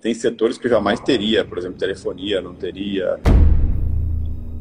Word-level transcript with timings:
Tem 0.00 0.14
setores 0.14 0.56
que 0.56 0.66
eu 0.66 0.70
jamais 0.70 1.00
teria, 1.00 1.44
por 1.44 1.58
exemplo, 1.58 1.76
telefonia, 1.76 2.40
não 2.40 2.54
teria. 2.54 3.18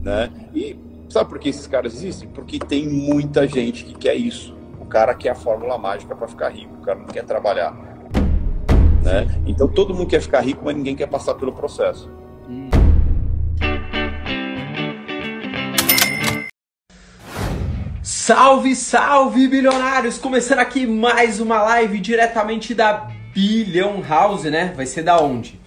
Né? 0.01 0.31
E 0.53 0.75
sabe 1.09 1.29
por 1.29 1.37
que 1.37 1.49
esses 1.49 1.67
caras 1.67 1.93
existem? 1.93 2.27
Porque 2.29 2.57
tem 2.57 2.87
muita 2.87 3.47
gente 3.47 3.85
que 3.85 3.93
quer 3.93 4.15
isso. 4.15 4.58
O 4.79 4.85
cara 4.85 5.13
quer 5.13 5.29
a 5.29 5.35
fórmula 5.35 5.77
mágica 5.77 6.15
para 6.15 6.27
ficar 6.27 6.50
rico, 6.50 6.73
o 6.73 6.81
cara 6.81 6.97
não 6.97 7.05
quer 7.05 7.23
trabalhar. 7.23 7.71
Né? 9.04 9.27
Então 9.45 9.68
todo 9.68 9.93
mundo 9.93 10.07
quer 10.07 10.21
ficar 10.21 10.41
rico, 10.41 10.65
mas 10.65 10.75
ninguém 10.75 10.95
quer 10.95 11.07
passar 11.07 11.36
pelo 11.36 11.54
processo. 11.54 12.10
Salve, 18.02 18.76
salve, 18.76 19.48
bilionários! 19.48 20.18
Começando 20.18 20.60
aqui 20.60 20.88
mais 20.88 21.40
uma 21.40 21.62
live 21.62 22.00
diretamente 22.00 22.74
da 22.74 23.16
Billion 23.38 24.02
House, 24.02 24.46
né? 24.46 24.74
Vai 24.76 24.88
ser 24.88 25.04
da 25.04 25.22
onde? 25.22 25.60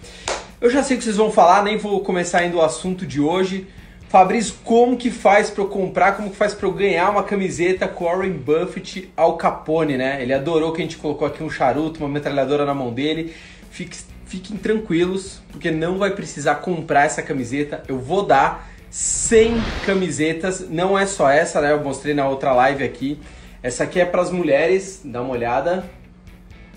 Eu 0.59 0.69
já 0.69 0.83
sei 0.83 0.97
que 0.97 1.05
vocês 1.05 1.15
vão 1.15 1.31
falar, 1.31 1.63
nem 1.63 1.77
vou 1.77 2.01
começar 2.01 2.39
ainda 2.39 2.57
o 2.57 2.61
assunto 2.61 3.05
de 3.05 3.21
hoje. 3.21 3.65
Fabrício, 4.09 4.55
como 4.65 4.97
que 4.97 5.09
faz 5.09 5.49
para 5.49 5.63
eu 5.63 5.69
comprar, 5.69 6.17
como 6.17 6.29
que 6.29 6.35
faz 6.35 6.53
para 6.53 6.67
eu 6.67 6.73
ganhar 6.73 7.09
uma 7.09 7.23
camiseta 7.23 7.87
com 7.87 8.03
Warren 8.03 8.33
Buffett 8.33 9.09
ao 9.15 9.37
Capone, 9.37 9.95
né? 9.95 10.21
Ele 10.21 10.33
adorou 10.33 10.73
que 10.73 10.81
a 10.81 10.83
gente 10.83 10.97
colocou 10.97 11.25
aqui 11.25 11.41
um 11.41 11.49
charuto, 11.49 12.01
uma 12.01 12.09
metralhadora 12.09 12.65
na 12.65 12.73
mão 12.73 12.91
dele. 12.91 13.33
Fique, 13.69 13.95
fiquem 14.25 14.57
tranquilos, 14.57 15.41
porque 15.49 15.71
não 15.71 15.97
vai 15.97 16.11
precisar 16.11 16.55
comprar 16.55 17.05
essa 17.05 17.21
camiseta. 17.21 17.83
Eu 17.87 17.99
vou 17.99 18.25
dar 18.25 18.69
100 18.89 19.55
camisetas, 19.85 20.69
não 20.69 20.99
é 20.99 21.05
só 21.05 21.29
essa, 21.29 21.61
né? 21.61 21.71
Eu 21.71 21.81
mostrei 21.81 22.13
na 22.13 22.27
outra 22.27 22.51
live 22.51 22.83
aqui. 22.83 23.17
Essa 23.63 23.85
aqui 23.85 24.01
é 24.01 24.05
para 24.05 24.21
as 24.21 24.29
mulheres, 24.29 24.99
dá 25.05 25.21
uma 25.21 25.31
olhada. 25.31 25.85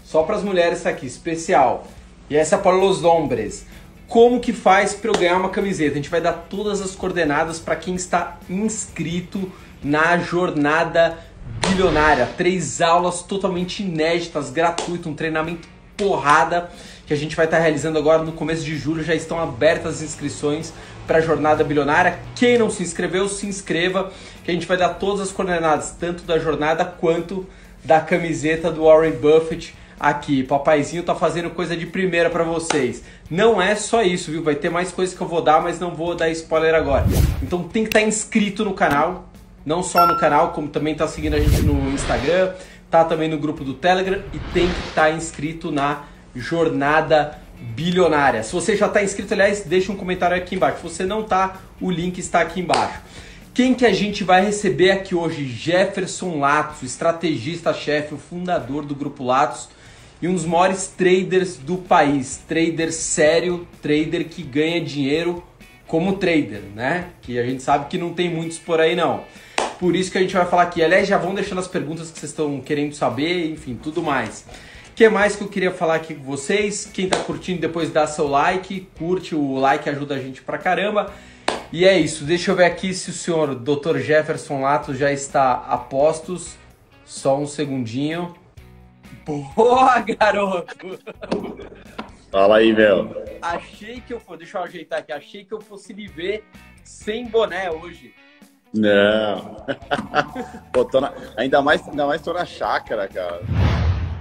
Só 0.05 0.23
para 0.23 0.37
as 0.37 0.43
mulheres 0.45 0.81
essa 0.81 0.91
aqui, 0.91 1.07
especial. 1.07 1.87
E 2.31 2.37
essa 2.37 2.57
é 2.57 2.59
para 2.59 2.77
os 2.77 3.03
hombres. 3.03 3.67
Como 4.07 4.39
que 4.39 4.53
faz 4.53 4.95
para 4.95 5.11
eu 5.11 5.19
ganhar 5.19 5.37
uma 5.37 5.49
camiseta? 5.49 5.93
A 5.93 5.97
gente 5.97 6.11
vai 6.11 6.21
dar 6.21 6.47
todas 6.49 6.80
as 6.80 6.95
coordenadas 6.95 7.59
para 7.59 7.74
quem 7.74 7.95
está 7.95 8.38
inscrito 8.49 9.51
na 9.83 10.19
jornada 10.19 11.19
bilionária. 11.69 12.29
Três 12.37 12.80
aulas 12.80 13.23
totalmente 13.23 13.83
inéditas, 13.83 14.51
gratuito, 14.51 15.09
um 15.09 15.15
treinamento 15.15 15.66
porrada 15.96 16.71
que 17.07 17.13
a 17.13 17.16
gente 17.16 17.35
vai 17.35 17.46
estar 17.46 17.59
realizando 17.59 17.99
agora 17.99 18.23
no 18.23 18.33
começo 18.33 18.63
de 18.63 18.77
julho. 18.77 19.02
Já 19.02 19.15
estão 19.15 19.39
abertas 19.41 19.96
as 19.96 20.02
inscrições 20.02 20.73
para 21.07 21.18
a 21.18 21.21
Jornada 21.21 21.65
Bilionária. 21.65 22.18
Quem 22.35 22.59
não 22.59 22.71
se 22.71 22.83
inscreveu, 22.83 23.29
se 23.29 23.46
inscreva, 23.46 24.13
que 24.45 24.51
a 24.51 24.55
gente 24.55 24.66
vai 24.66 24.77
dar 24.77 24.91
todas 24.91 25.21
as 25.21 25.33
coordenadas, 25.33 25.95
tanto 25.99 26.24
da 26.24 26.39
jornada 26.39 26.85
quanto 26.85 27.46
da 27.85 28.01
camiseta 28.01 28.71
do 28.71 28.85
Warren 28.85 29.13
Buffett 29.13 29.74
aqui. 29.98 30.42
Papaizinho 30.42 31.02
tá 31.02 31.14
fazendo 31.14 31.50
coisa 31.50 31.76
de 31.76 31.87
primeira 31.87 32.30
para 32.30 32.45
vocês. 32.45 33.02
Não 33.30 33.60
é 33.60 33.74
só 33.74 34.02
isso, 34.02 34.30
viu? 34.30 34.42
Vai 34.42 34.54
ter 34.54 34.70
mais 34.70 34.92
coisas 34.92 35.16
que 35.16 35.20
eu 35.20 35.28
vou 35.28 35.42
dar, 35.42 35.62
mas 35.62 35.78
não 35.78 35.95
vou 35.95 36.14
dar 36.14 36.30
spoiler 36.30 36.74
agora. 36.74 37.06
Então 37.42 37.62
tem 37.62 37.84
que 37.84 37.88
estar 37.88 38.00
tá 38.00 38.06
inscrito 38.06 38.65
no 38.65 38.74
canal, 38.74 39.28
não 39.65 39.82
só 39.82 40.06
no 40.06 40.18
canal, 40.18 40.52
como 40.52 40.68
também 40.68 40.95
tá 40.95 41.06
seguindo 41.06 41.34
a 41.34 41.40
gente 41.40 41.62
no 41.62 41.90
Instagram, 41.90 42.52
tá 42.90 43.04
também 43.04 43.28
no 43.28 43.38
grupo 43.38 43.65
do 43.65 43.74
Telegram 43.74 44.22
e 44.32 44.38
tem 44.52 44.68
que 44.68 44.88
estar 44.88 45.04
tá 45.04 45.10
inscrito 45.10 45.70
na 45.70 46.04
Jornada 46.34 47.38
bilionária. 47.74 48.42
Se 48.42 48.52
você 48.52 48.76
já 48.76 48.87
está 48.87 49.02
inscrito, 49.02 49.32
aliás, 49.32 49.62
deixa 49.62 49.90
um 49.90 49.96
comentário 49.96 50.37
aqui 50.37 50.54
embaixo. 50.54 50.78
Se 50.78 50.82
você 50.82 51.04
não 51.04 51.20
está, 51.20 51.56
o 51.80 51.90
link 51.90 52.18
está 52.18 52.40
aqui 52.40 52.60
embaixo. 52.60 53.00
Quem 53.54 53.72
que 53.72 53.87
a 53.87 53.92
gente 53.92 54.24
vai 54.24 54.45
receber 54.45 54.90
aqui 54.90 55.15
hoje? 55.15 55.46
Jefferson 55.46 56.40
Latos, 56.40 56.82
estrategista-chefe, 56.82 58.12
o 58.12 58.18
fundador 58.18 58.84
do 58.84 58.96
Grupo 58.96 59.22
Latos 59.22 59.68
e 60.20 60.29
um 60.29 60.34
dos 60.34 60.45
maiores 60.45 60.87
traders 60.87 61.57
do 61.57 61.76
país. 61.76 62.43
Trader 62.48 62.93
sério, 62.93 63.66
trader 63.82 64.28
que 64.28 64.43
ganha 64.43 64.81
dinheiro 64.81 65.43
como 65.87 66.16
trader, 66.16 66.62
né? 66.75 67.09
Que 67.22 67.38
a 67.38 67.44
gente 67.44 67.62
sabe 67.62 67.87
que 67.87 67.98
não 67.98 68.12
tem 68.12 68.28
muitos 68.28 68.59
por 68.59 68.81
aí 68.81 68.97
não. 68.97 69.25
Por 69.78 69.94
isso 69.94 70.10
que 70.10 70.19
a 70.19 70.21
gente 70.21 70.34
vai 70.34 70.47
falar 70.47 70.62
aqui. 70.62 70.82
Aliás, 70.82 71.06
já 71.06 71.19
vão 71.19 71.34
deixando 71.34 71.59
as 71.59 71.69
perguntas 71.69 72.11
que 72.11 72.19
vocês 72.19 72.31
estão 72.31 72.61
querendo 72.61 72.94
saber, 72.94 73.50
enfim, 73.50 73.78
tudo 73.81 74.03
mais. 74.03 74.47
O 74.91 74.94
que 74.94 75.09
mais 75.09 75.34
que 75.34 75.43
eu 75.43 75.49
queria 75.49 75.72
falar 75.72 75.97
aqui 75.97 76.15
com 76.15 76.22
vocês? 76.22 76.89
Quem 76.93 77.09
tá 77.09 77.19
curtindo 77.19 77.60
depois 77.60 77.91
dá 77.91 78.06
seu 78.06 78.28
like, 78.28 78.89
curte 78.97 79.34
o 79.34 79.56
like 79.56 79.89
ajuda 79.89 80.15
a 80.15 80.19
gente 80.19 80.41
pra 80.41 80.56
caramba. 80.56 81.12
E 81.72 81.84
é 81.84 81.99
isso, 81.99 82.25
deixa 82.25 82.53
eu 82.53 82.56
ver 82.56 82.66
aqui 82.66 82.94
se 82.94 83.10
o 83.10 83.12
senhor 83.12 83.56
Dr. 83.56 83.99
Jefferson 83.99 84.60
Lato 84.60 84.94
já 84.94 85.12
está 85.12 85.55
a 85.69 85.77
postos. 85.77 86.55
Só 87.05 87.39
um 87.39 87.47
segundinho. 87.47 88.34
Boa, 89.25 90.00
garoto! 90.00 90.98
Fala 92.31 92.59
aí, 92.59 92.72
meu. 92.72 93.25
Achei 93.41 94.00
que 94.00 94.12
eu 94.12 94.20
fosse, 94.20 94.38
deixa 94.38 94.59
eu 94.59 94.62
ajeitar 94.62 94.98
aqui, 94.98 95.12
achei 95.12 95.44
que 95.44 95.54
eu 95.54 95.60
fosse 95.60 95.92
lhe 95.92 96.06
ver 96.06 96.44
sem 96.82 97.26
boné 97.26 97.70
hoje. 97.70 98.15
Não. 98.72 99.65
Pô, 100.72 101.00
na... 101.00 101.12
ainda, 101.37 101.62
mais, 101.62 101.87
ainda 101.88 102.06
mais 102.06 102.20
tô 102.20 102.32
na 102.32 102.44
chácara, 102.44 103.06
cara 103.06 103.41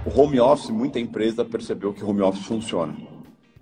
o 0.04 0.20
home 0.20 0.38
office, 0.38 0.68
muita 0.70 1.00
empresa 1.00 1.44
percebeu 1.44 1.92
que 1.92 2.04
o 2.04 2.08
home 2.08 2.20
office 2.20 2.44
funciona. 2.44 2.94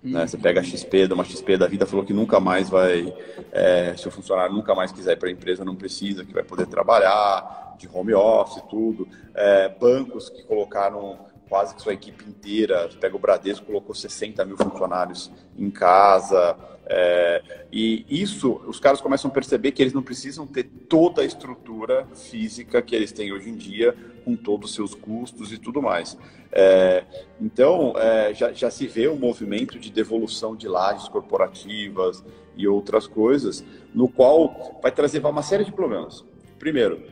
Né? 0.02 0.26
Você 0.26 0.36
pega 0.36 0.60
a 0.60 0.64
XP, 0.64 1.06
dá 1.06 1.14
uma 1.14 1.24
XP 1.24 1.56
da 1.56 1.68
vida, 1.68 1.86
falou 1.86 2.04
que 2.04 2.12
nunca 2.12 2.40
mais 2.40 2.68
vai, 2.68 3.14
é, 3.52 3.94
se 3.96 4.08
o 4.08 4.10
funcionário 4.10 4.54
nunca 4.54 4.74
mais 4.74 4.90
quiser 4.90 5.12
ir 5.12 5.16
para 5.16 5.28
a 5.28 5.32
empresa, 5.32 5.64
não 5.64 5.76
precisa, 5.76 6.24
que 6.24 6.32
vai 6.32 6.42
poder 6.42 6.66
trabalhar 6.66 7.76
de 7.78 7.88
home 7.92 8.12
office, 8.12 8.62
tudo. 8.68 9.06
É, 9.34 9.68
bancos 9.68 10.28
que 10.28 10.42
colocaram 10.42 11.18
quase 11.48 11.74
que 11.74 11.82
sua 11.82 11.92
equipe 11.92 12.24
inteira, 12.28 12.88
pega 13.00 13.14
o 13.14 13.18
Bradesco, 13.18 13.66
colocou 13.66 13.94
60 13.94 14.44
mil 14.44 14.56
funcionários 14.56 15.30
em 15.58 15.70
casa, 15.70 16.56
é, 16.86 17.42
e 17.72 18.04
isso, 18.08 18.60
os 18.66 18.80
caras 18.80 19.00
começam 19.00 19.30
a 19.30 19.34
perceber 19.34 19.72
que 19.72 19.82
eles 19.82 19.92
não 19.92 20.02
precisam 20.02 20.46
ter 20.46 20.64
toda 20.64 21.22
a 21.22 21.24
estrutura 21.24 22.06
física 22.14 22.82
que 22.82 22.94
eles 22.94 23.12
têm 23.12 23.32
hoje 23.32 23.48
em 23.48 23.56
dia, 23.56 23.94
com 24.24 24.36
todos 24.36 24.70
os 24.70 24.76
seus 24.76 24.94
custos 24.94 25.52
e 25.52 25.58
tudo 25.58 25.80
mais. 25.80 26.18
É, 26.50 27.04
então, 27.40 27.94
é, 27.96 28.34
já, 28.34 28.52
já 28.52 28.70
se 28.70 28.86
vê 28.86 29.08
um 29.08 29.16
movimento 29.16 29.78
de 29.78 29.90
devolução 29.90 30.54
de 30.54 30.68
lajes 30.68 31.08
corporativas 31.08 32.22
e 32.56 32.68
outras 32.68 33.06
coisas, 33.06 33.64
no 33.94 34.08
qual 34.08 34.78
vai 34.82 34.92
trazer 34.92 35.24
uma 35.24 35.42
série 35.42 35.64
de 35.64 35.72
problemas. 35.72 36.24
Primeiro, 36.58 37.02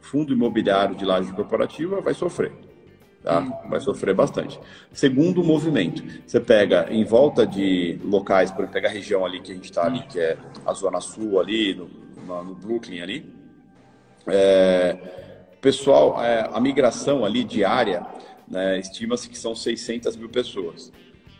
fundo 0.00 0.32
imobiliário 0.32 0.94
de 0.94 1.04
laje 1.04 1.32
corporativa 1.32 2.00
vai 2.00 2.12
sofrer 2.12 2.52
Tá? 3.22 3.40
Vai 3.68 3.80
sofrer 3.80 4.14
bastante. 4.14 4.58
Segundo 4.92 5.44
movimento, 5.44 6.02
você 6.26 6.40
pega 6.40 6.88
em 6.90 7.04
volta 7.04 7.46
de 7.46 7.98
locais, 8.04 8.50
por 8.50 8.62
exemplo, 8.62 8.72
pega 8.74 8.88
a 8.88 8.90
região 8.90 9.24
ali 9.24 9.40
que 9.40 9.52
a 9.52 9.54
gente 9.54 9.66
está 9.66 9.86
ali, 9.86 10.02
que 10.02 10.18
é 10.18 10.36
a 10.66 10.72
Zona 10.72 11.00
Sul 11.00 11.38
ali, 11.38 11.74
no, 11.74 11.88
no 12.44 12.54
Brooklyn 12.54 13.00
ali. 13.00 13.32
É, 14.26 14.96
pessoal, 15.60 16.22
é, 16.22 16.48
a 16.52 16.60
migração 16.60 17.24
ali 17.24 17.44
diária, 17.44 18.04
né, 18.48 18.78
estima-se 18.80 19.28
que 19.28 19.38
são 19.38 19.54
600 19.54 20.16
mil 20.16 20.28
pessoas, 20.28 20.92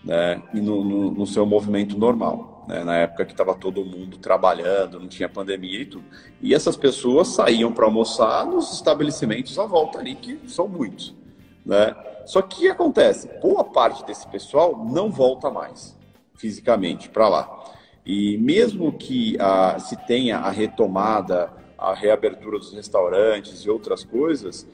né, 0.05 0.41
e 0.55 0.61
no, 0.61 0.85
no, 0.85 1.11
no 1.11 1.27
seu 1.27 1.45
movimento 1.45 1.99
normal, 1.99 2.65
né, 2.69 2.85
na 2.85 2.97
época 2.97 3.25
que 3.25 3.33
estava 3.33 3.55
todo 3.55 3.85
mundo 3.85 4.19
trabalhando, 4.19 5.01
não 5.01 5.09
tinha 5.09 5.29
pandemia 5.29 5.81
e 5.81 5.87
tudo. 5.87 6.05
E 6.41 6.55
essas 6.55 6.77
pessoas 6.77 7.29
saíam 7.29 7.73
para 7.73 7.85
almoçar 7.85 8.47
nos 8.47 8.73
estabelecimentos 8.73 9.59
à 9.59 9.67
volta 9.67 9.99
ali, 9.99 10.15
que 10.15 10.39
são 10.47 10.69
muitos. 10.69 11.22
Né? 11.65 11.95
Só 12.27 12.43
que 12.43 12.57
o 12.57 12.61
que 12.61 12.69
acontece? 12.69 13.29
Boa 13.41 13.65
parte 13.65 14.05
desse 14.05 14.27
pessoal 14.29 14.85
não 14.85 15.11
volta 15.11 15.51
mais 15.51 15.97
fisicamente 16.35 17.09
para 17.09 17.29
lá. 17.29 17.65
E 18.05 18.37
mesmo 18.39 18.93
que 18.93 19.37
ah, 19.39 19.79
se 19.79 19.97
tenha 20.07 20.39
a 20.39 20.51
retomada, 20.51 21.53
a 21.79 21.95
reabertura 21.95 22.59
dos 22.59 22.73
restaurantes 22.73 23.61
e 23.61 23.71
outras 23.71 24.05
coisas, 24.05 24.67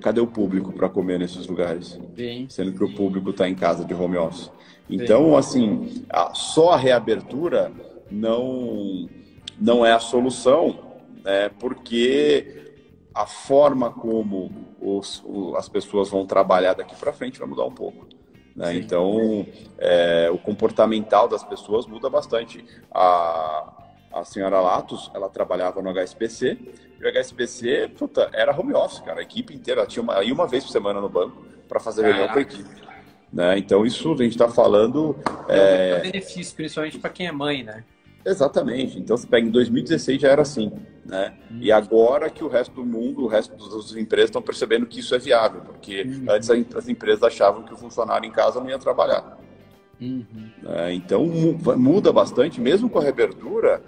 cadê 0.00 0.20
o 0.20 0.26
público 0.26 0.72
para 0.72 0.88
comer 0.88 1.18
nesses 1.18 1.46
lugares? 1.46 1.98
Bem, 2.14 2.48
Sendo 2.48 2.72
que 2.72 2.84
o 2.84 2.94
público 2.94 3.30
está 3.30 3.48
em 3.48 3.54
casa 3.54 3.84
de 3.84 3.92
home 3.92 4.16
office. 4.16 4.50
Então, 4.88 5.24
Bem. 5.24 5.36
assim, 5.36 6.04
a, 6.08 6.32
só 6.32 6.70
a 6.70 6.76
reabertura 6.76 7.70
não, 8.10 9.08
não 9.60 9.84
é 9.84 9.92
a 9.92 9.98
solução, 9.98 10.78
né, 11.24 11.50
porque 11.58 12.65
a 13.16 13.24
forma 13.24 13.90
como 13.90 14.50
os, 14.78 15.24
as 15.56 15.70
pessoas 15.70 16.10
vão 16.10 16.26
trabalhar 16.26 16.74
daqui 16.74 16.94
para 16.94 17.14
frente 17.14 17.38
vai 17.38 17.48
mudar 17.48 17.64
um 17.64 17.72
pouco. 17.72 18.06
Né? 18.54 18.76
Então, 18.76 19.46
é, 19.78 20.28
o 20.30 20.36
comportamental 20.36 21.26
das 21.26 21.42
pessoas 21.42 21.86
muda 21.86 22.10
bastante. 22.10 22.62
A, 22.92 23.72
a 24.12 24.24
senhora 24.24 24.60
Latos, 24.60 25.10
ela 25.14 25.30
trabalhava 25.30 25.80
no 25.80 25.90
HSBC, 25.90 26.58
e 27.00 27.04
o 27.04 27.08
HSBC, 27.10 27.92
puta, 27.96 28.28
era 28.34 28.54
home 28.58 28.74
office, 28.74 29.00
cara. 29.00 29.20
A 29.20 29.22
equipe 29.22 29.54
inteira 29.54 29.80
ela 29.80 29.88
tinha 29.88 30.02
uma, 30.02 30.22
ia 30.22 30.34
uma 30.34 30.46
vez 30.46 30.64
por 30.64 30.70
semana 30.70 31.00
no 31.00 31.08
banco 31.08 31.42
para 31.66 31.80
fazer 31.80 32.02
reunião 32.02 32.28
com 32.28 32.38
a 32.38 32.42
equipe. 32.42 32.68
Né? 33.32 33.58
Então, 33.58 33.86
isso 33.86 34.12
a 34.12 34.16
gente 34.16 34.32
está 34.32 34.48
falando. 34.48 35.16
É, 35.48 35.90
é 35.90 35.98
um 35.98 36.02
benefício, 36.02 36.54
principalmente 36.54 36.98
para 36.98 37.10
quem 37.10 37.26
é 37.26 37.32
mãe, 37.32 37.62
né? 37.62 37.82
Exatamente. 38.26 38.98
Então, 38.98 39.16
você 39.16 39.24
pega 39.24 39.46
em 39.46 39.50
2016 39.50 40.20
já 40.20 40.28
era 40.28 40.42
assim, 40.42 40.72
né? 41.04 41.32
Hum. 41.48 41.58
E 41.60 41.70
agora 41.70 42.28
que 42.28 42.42
o 42.42 42.48
resto 42.48 42.74
do 42.74 42.84
mundo, 42.84 43.22
o 43.22 43.28
resto 43.28 43.54
das 43.56 43.94
empresas 43.94 44.30
estão 44.30 44.42
percebendo 44.42 44.84
que 44.84 44.98
isso 44.98 45.14
é 45.14 45.18
viável, 45.18 45.60
porque 45.60 46.02
hum. 46.02 46.26
antes 46.28 46.50
as 46.50 46.88
empresas 46.88 47.22
achavam 47.22 47.62
que 47.62 47.72
o 47.72 47.76
funcionário 47.76 48.26
em 48.26 48.32
casa 48.32 48.60
não 48.60 48.68
ia 48.68 48.80
trabalhar. 48.80 49.38
Uhum. 50.00 50.50
É, 50.66 50.92
então 50.92 51.24
muda 51.24 52.12
bastante, 52.12 52.60
mesmo 52.60 52.90
com 52.90 52.98
a 52.98 53.02
reabertura, 53.02 53.82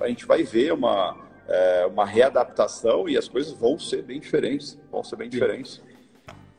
a 0.00 0.08
gente 0.08 0.26
vai 0.26 0.42
ver 0.42 0.72
uma, 0.72 1.16
é, 1.46 1.86
uma 1.86 2.04
readaptação 2.04 3.08
e 3.08 3.16
as 3.16 3.28
coisas 3.28 3.52
vão 3.52 3.78
ser 3.78 4.02
bem 4.02 4.18
diferentes. 4.18 4.80
Vão 4.90 5.04
ser 5.04 5.16
bem 5.16 5.28
diferentes. 5.28 5.80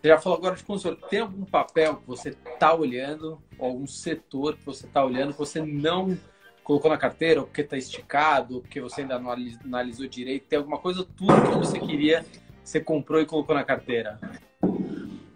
Você 0.02 0.08
já 0.10 0.18
falou 0.20 0.38
agora 0.38 0.56
de 0.56 0.64
console. 0.64 0.98
Tem 1.10 1.20
algum 1.20 1.46
papel 1.46 1.96
que 1.96 2.08
você 2.08 2.30
está 2.30 2.74
olhando, 2.74 3.42
ou 3.58 3.70
algum 3.70 3.88
setor 3.88 4.56
que 4.56 4.66
você 4.66 4.86
está 4.86 5.04
olhando 5.04 5.32
que 5.34 5.40
você 5.40 5.62
não 5.62 6.18
colocou 6.64 6.90
na 6.90 6.98
carteira, 6.98 7.42
ou 7.42 7.46
porque 7.46 7.62
está 7.62 7.78
esticado, 7.78 8.56
ou 8.56 8.62
porque 8.62 8.80
você 8.80 9.02
ainda 9.02 9.20
não 9.20 9.32
analisou 9.66 10.08
direito? 10.08 10.48
Tem 10.48 10.58
alguma 10.58 10.78
coisa, 10.78 11.06
tudo 11.16 11.34
que 11.34 11.58
você 11.58 11.80
queria, 11.80 12.26
você 12.64 12.80
comprou 12.80 13.22
e 13.22 13.26
colocou 13.26 13.56
na 13.56 13.64
carteira? 13.64 14.20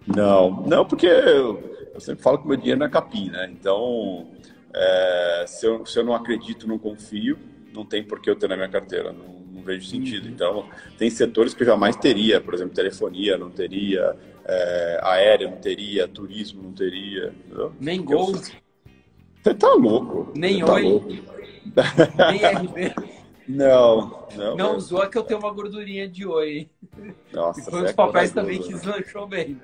Não, 0.08 0.64
não, 0.66 0.86
porque 0.86 1.06
eu, 1.06 1.90
eu 1.94 2.00
sempre 2.00 2.24
falo 2.24 2.40
que 2.40 2.48
meu 2.48 2.56
dinheiro 2.56 2.80
não 2.80 2.88
é 2.88 2.90
capim, 2.90 3.30
né? 3.30 3.50
Então, 3.52 4.28
é, 4.74 5.46
se, 5.48 5.66
eu, 5.66 5.86
se 5.86 6.00
eu 6.00 6.06
não 6.06 6.14
acredito, 6.14 6.68
não 6.68 6.80
confio, 6.80 7.38
não 7.74 7.86
tem 7.86 8.04
por 8.04 8.22
que 8.22 8.30
eu 8.30 8.36
ter 8.36 8.48
na 8.48 8.56
minha 8.56 8.70
carteira. 8.70 9.12
Não, 9.12 9.26
não 9.52 9.62
vejo 9.62 9.86
sentido. 9.86 10.26
Uhum. 10.26 10.32
Então, 10.32 10.70
tem 10.98 11.10
setores 11.10 11.54
que 11.54 11.64
eu 11.64 11.68
jamais 11.68 11.96
teria, 11.98 12.40
por 12.40 12.54
exemplo, 12.54 12.74
telefonia 12.74 13.38
não 13.38 13.50
teria, 13.50 14.16
é, 14.46 15.00
aéreo 15.04 15.50
não 15.50 15.58
teria, 15.58 16.08
turismo 16.08 16.64
não 16.64 16.72
teria. 16.72 17.34
Entendeu? 17.46 17.74
Nem 17.80 18.02
gol. 18.02 18.34
Você 19.48 19.54
tá 19.54 19.74
louco. 19.74 20.32
Nem 20.36 20.60
tá 20.60 20.74
oi. 20.74 20.84
Louco. 20.84 21.08
Nem 21.08 22.46
RB. 22.46 22.94
Não, 23.48 24.28
não. 24.36 24.58
Não 24.58 24.80
zoa 24.80 25.08
que 25.10 25.18
eu 25.18 25.24
tenho 25.24 25.40
uma 25.40 25.54
gordurinha 25.54 26.06
de 26.06 26.28
oi. 26.28 26.70
Nossa, 27.32 27.62
e 27.62 27.64
foi 27.64 27.82
dos 27.84 27.92
é 27.92 27.94
papéis 27.94 28.32
também 28.34 28.62
que 28.62 28.74
deslanchou 28.74 29.26
bem. 29.26 29.58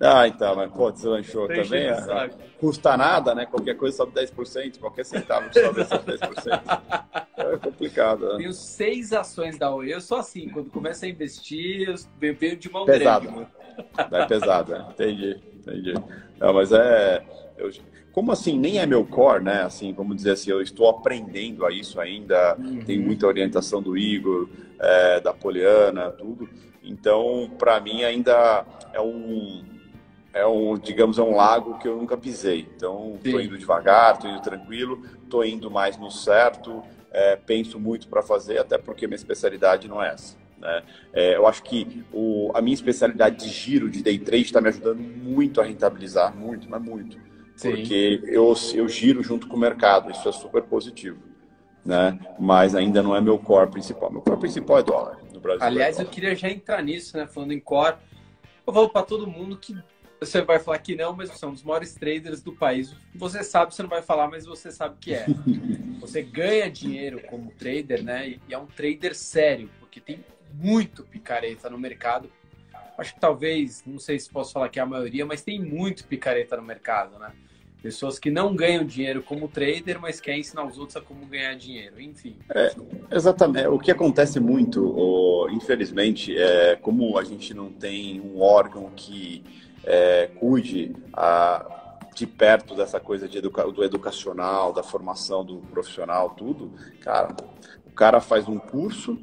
Ah, 0.00 0.28
então, 0.28 0.54
mas 0.54 0.70
pô, 0.70 0.92
deslanchou 0.92 1.48
Tem 1.48 1.64
também. 1.64 1.88
É, 1.88 2.30
custa 2.60 2.96
nada, 2.96 3.34
né? 3.34 3.44
Qualquer 3.44 3.74
coisa 3.76 3.96
sobe 3.96 4.12
10%, 4.12 4.78
qualquer 4.78 5.04
centavo 5.04 5.52
sobe 5.52 5.80
10%. 5.82 7.18
É 7.38 7.56
complicado. 7.56 8.28
Né? 8.34 8.36
Tenho 8.36 8.52
seis 8.52 9.12
ações 9.12 9.58
da 9.58 9.74
Oi. 9.74 9.92
Eu 9.92 10.00
sou 10.00 10.18
assim, 10.18 10.48
quando 10.50 10.70
começo 10.70 11.04
a 11.04 11.08
investir, 11.08 11.88
eu 11.88 11.96
venho 12.36 12.56
de 12.56 12.70
mão 12.70 12.84
pesado. 12.84 13.26
grande. 13.26 13.48
Vai 14.08 14.28
pesado, 14.28 14.72
né? 14.72 14.86
Entendi, 14.90 15.40
entendi. 15.56 15.94
Não, 16.38 16.52
mas 16.52 16.70
é. 16.70 17.24
Eu, 17.58 17.70
como 18.12 18.32
assim, 18.32 18.58
nem 18.58 18.78
é 18.78 18.86
meu 18.86 19.04
core, 19.04 19.44
né? 19.44 19.62
Assim, 19.62 19.92
vamos 19.92 20.16
dizer 20.16 20.32
assim, 20.32 20.50
eu 20.50 20.62
estou 20.62 20.88
aprendendo 20.88 21.64
a 21.66 21.72
isso 21.72 22.00
ainda, 22.00 22.56
uhum. 22.58 22.80
tem 22.80 22.98
muita 22.98 23.26
orientação 23.26 23.82
do 23.82 23.96
Igor, 23.96 24.48
é, 24.78 25.20
da 25.20 25.32
Poliana, 25.32 26.10
tudo. 26.10 26.48
Então, 26.82 27.50
para 27.58 27.78
mim 27.80 28.02
ainda 28.02 28.64
é 28.92 29.00
um, 29.00 29.62
é 30.32 30.46
um, 30.46 30.78
digamos, 30.78 31.18
é 31.18 31.22
um 31.22 31.34
lago 31.34 31.78
que 31.78 31.86
eu 31.86 31.96
nunca 31.96 32.16
pisei. 32.16 32.66
Então, 32.76 33.18
estou 33.22 33.40
indo 33.40 33.58
devagar, 33.58 34.14
estou 34.14 34.30
indo 34.30 34.40
tranquilo, 34.40 35.02
estou 35.22 35.44
indo 35.44 35.70
mais 35.70 35.98
no 35.98 36.10
certo, 36.10 36.82
é, 37.12 37.36
penso 37.36 37.78
muito 37.78 38.08
para 38.08 38.22
fazer, 38.22 38.58
até 38.58 38.78
porque 38.78 39.06
minha 39.06 39.16
especialidade 39.16 39.86
não 39.86 40.02
é 40.02 40.14
essa. 40.14 40.36
Né? 40.58 40.82
É, 41.12 41.36
eu 41.36 41.46
acho 41.46 41.62
que 41.62 42.04
o, 42.12 42.50
a 42.54 42.60
minha 42.60 42.74
especialidade 42.74 43.44
de 43.44 43.50
giro, 43.50 43.90
de 43.90 44.02
day 44.02 44.18
trade, 44.18 44.44
está 44.44 44.60
me 44.60 44.68
ajudando 44.68 44.98
muito 45.00 45.60
a 45.60 45.64
rentabilizar, 45.64 46.34
muito, 46.36 46.68
mas 46.68 46.82
muito. 46.82 47.27
Sim. 47.58 47.72
Porque 47.72 48.20
eu, 48.24 48.54
eu 48.74 48.88
giro 48.88 49.20
junto 49.20 49.48
com 49.48 49.56
o 49.56 49.58
mercado, 49.58 50.12
isso 50.12 50.28
é 50.28 50.32
super 50.32 50.62
positivo. 50.62 51.18
Né? 51.84 52.16
Mas 52.38 52.76
ainda 52.76 53.02
não 53.02 53.16
é 53.16 53.20
meu 53.20 53.36
core 53.36 53.68
principal. 53.68 54.12
Meu 54.12 54.20
core 54.20 54.38
principal 54.38 54.78
é 54.78 54.82
dólar 54.84 55.18
no 55.34 55.40
Brasil. 55.40 55.66
Aliás, 55.66 55.98
é 55.98 56.02
eu 56.02 56.06
queria 56.06 56.36
já 56.36 56.48
entrar 56.48 56.80
nisso, 56.82 57.16
né? 57.16 57.26
Falando 57.26 57.52
em 57.52 57.58
core, 57.58 57.96
eu 58.64 58.72
falo 58.72 58.88
para 58.88 59.02
todo 59.02 59.26
mundo 59.26 59.56
que 59.56 59.76
você 60.20 60.40
vai 60.40 60.60
falar 60.60 60.78
que 60.78 60.94
não, 60.94 61.16
mas 61.16 61.30
você 61.30 61.44
é 61.44 61.48
um 61.48 61.52
dos 61.52 61.64
maiores 61.64 61.94
traders 61.94 62.40
do 62.40 62.52
país. 62.52 62.94
Você 63.16 63.42
sabe, 63.42 63.74
você 63.74 63.82
não 63.82 63.90
vai 63.90 64.02
falar, 64.02 64.28
mas 64.28 64.46
você 64.46 64.70
sabe 64.70 64.96
que 65.00 65.14
é. 65.14 65.26
você 66.00 66.22
ganha 66.22 66.70
dinheiro 66.70 67.20
como 67.28 67.50
trader, 67.50 68.04
né? 68.04 68.28
E 68.28 68.54
é 68.54 68.58
um 68.58 68.66
trader 68.66 69.16
sério, 69.16 69.68
porque 69.80 70.00
tem 70.00 70.24
muito 70.54 71.02
picareta 71.02 71.68
no 71.68 71.78
mercado. 71.78 72.30
Acho 72.96 73.14
que 73.14 73.20
talvez, 73.20 73.82
não 73.84 73.98
sei 73.98 74.18
se 74.18 74.30
posso 74.30 74.52
falar 74.52 74.68
que 74.68 74.78
é 74.78 74.82
a 74.82 74.86
maioria, 74.86 75.26
mas 75.26 75.42
tem 75.42 75.60
muito 75.60 76.04
picareta 76.04 76.56
no 76.56 76.62
mercado, 76.62 77.18
né? 77.18 77.32
Pessoas 77.82 78.18
que 78.18 78.30
não 78.30 78.56
ganham 78.56 78.84
dinheiro 78.84 79.22
como 79.22 79.46
trader, 79.46 80.00
mas 80.00 80.20
querem 80.20 80.40
ensinar 80.40 80.64
os 80.64 80.78
outros 80.78 80.96
a 80.96 81.00
como 81.00 81.24
ganhar 81.26 81.54
dinheiro, 81.54 82.00
enfim. 82.00 82.36
É, 82.50 82.74
exatamente. 83.12 83.68
O 83.68 83.78
que 83.78 83.90
acontece 83.90 84.40
muito, 84.40 85.48
infelizmente, 85.52 86.36
é 86.36 86.74
como 86.76 87.16
a 87.16 87.22
gente 87.22 87.54
não 87.54 87.70
tem 87.70 88.20
um 88.20 88.40
órgão 88.40 88.90
que 88.96 89.44
é, 89.84 90.28
cuide 90.38 90.92
a, 91.12 91.98
de 92.14 92.26
perto 92.26 92.74
dessa 92.74 92.98
coisa 92.98 93.28
de 93.28 93.38
educa 93.38 93.64
do 93.70 93.84
educacional, 93.84 94.72
da 94.72 94.82
formação 94.82 95.44
do 95.44 95.58
profissional, 95.70 96.30
tudo, 96.30 96.72
cara, 97.00 97.36
o 97.86 97.92
cara 97.92 98.20
faz 98.20 98.48
um 98.48 98.58
curso, 98.58 99.16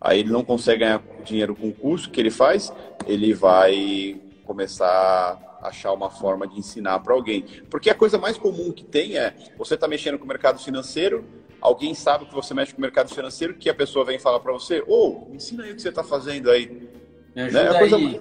aí 0.00 0.18
ele 0.18 0.30
não 0.30 0.44
consegue 0.44 0.80
ganhar 0.80 1.00
dinheiro 1.24 1.54
com 1.54 1.68
o 1.68 1.72
curso 1.72 2.10
que 2.10 2.20
ele 2.20 2.30
faz, 2.30 2.72
ele 3.06 3.32
vai 3.32 4.20
começar 4.44 5.53
achar 5.64 5.92
uma 5.92 6.10
forma 6.10 6.46
de 6.46 6.58
ensinar 6.58 7.00
para 7.00 7.14
alguém. 7.14 7.44
Porque 7.70 7.88
a 7.88 7.94
coisa 7.94 8.18
mais 8.18 8.36
comum 8.36 8.70
que 8.70 8.84
tem 8.84 9.16
é 9.16 9.34
você 9.56 9.74
está 9.74 9.88
mexendo 9.88 10.18
com 10.18 10.24
o 10.24 10.28
mercado 10.28 10.62
financeiro, 10.62 11.24
alguém 11.60 11.94
sabe 11.94 12.26
que 12.26 12.34
você 12.34 12.52
mexe 12.52 12.72
com 12.72 12.78
o 12.78 12.82
mercado 12.82 13.12
financeiro, 13.12 13.54
que 13.54 13.70
a 13.70 13.74
pessoa 13.74 14.04
vem 14.04 14.18
falar 14.18 14.40
para 14.40 14.52
você, 14.52 14.84
ou 14.86 15.28
oh, 15.30 15.34
ensina 15.34 15.64
aí 15.64 15.72
o 15.72 15.74
que 15.74 15.82
você 15.82 15.88
está 15.88 16.04
fazendo 16.04 16.50
aí. 16.50 16.88
Me 17.34 17.42
ajuda 17.42 17.64
né? 17.64 17.70
É 17.70 17.78
coisa, 17.78 17.96
aí. 17.96 18.20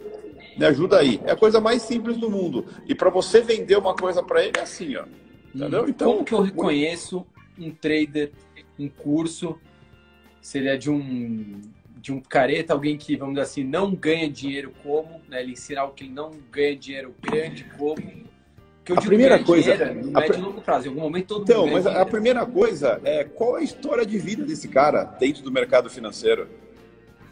Me 0.57 0.65
ajuda 0.65 0.99
aí. 0.99 1.21
É 1.25 1.31
a 1.31 1.35
coisa 1.35 1.59
mais 1.59 1.81
simples 1.81 2.17
do 2.17 2.29
mundo. 2.29 2.65
E 2.87 2.95
para 2.95 3.09
você 3.09 3.41
vender 3.41 3.77
uma 3.77 3.93
coisa 3.93 4.23
para 4.23 4.43
ele 4.43 4.57
é 4.57 4.61
assim, 4.61 4.95
ó. 4.95 5.05
Entendeu? 5.53 5.83
Hum, 5.83 5.89
então, 5.89 6.11
como 6.13 6.23
que 6.23 6.33
eu 6.33 6.41
reconheço 6.41 7.25
um 7.59 7.69
trader, 7.69 8.31
um 8.79 8.87
curso, 8.89 9.59
seria 10.41 10.77
de 10.77 10.89
um 10.89 11.61
de 12.03 12.11
um 12.11 12.19
careta, 12.19 12.73
alguém 12.73 12.97
que, 12.97 13.15
vamos 13.15 13.35
dizer 13.35 13.43
assim, 13.45 13.63
não 13.63 13.95
ganha 13.95 14.29
dinheiro 14.29 14.73
como, 14.83 15.21
né? 15.29 15.41
Ele 15.41 15.53
ensinar 15.53 15.85
o 15.85 15.91
que 15.91 16.03
ele 16.03 16.11
não 16.11 16.31
ganha 16.51 16.75
dinheiro 16.75 17.15
grande 17.21 17.63
como. 17.77 17.95
A 18.93 19.01
primeira 19.01 19.41
coisa 19.41 19.77
dinheiro, 19.77 20.07
no 20.07 20.11
médio 20.11 20.35
e 20.35 20.41
longo 20.41 20.61
prazo, 20.61 20.87
em 20.87 20.89
algum 20.89 20.99
momento 20.99 21.27
todo 21.27 21.43
Então, 21.43 21.65
mas 21.65 21.85
dinheiro. 21.85 22.01
a 22.01 22.05
primeira 22.05 22.45
coisa 22.45 22.99
é 23.05 23.23
qual 23.23 23.57
é 23.57 23.61
a 23.61 23.63
história 23.63 24.05
de 24.05 24.17
vida 24.17 24.43
desse 24.43 24.67
cara 24.67 25.05
dentro 25.17 25.41
do 25.43 25.49
mercado 25.49 25.89
financeiro, 25.89 26.49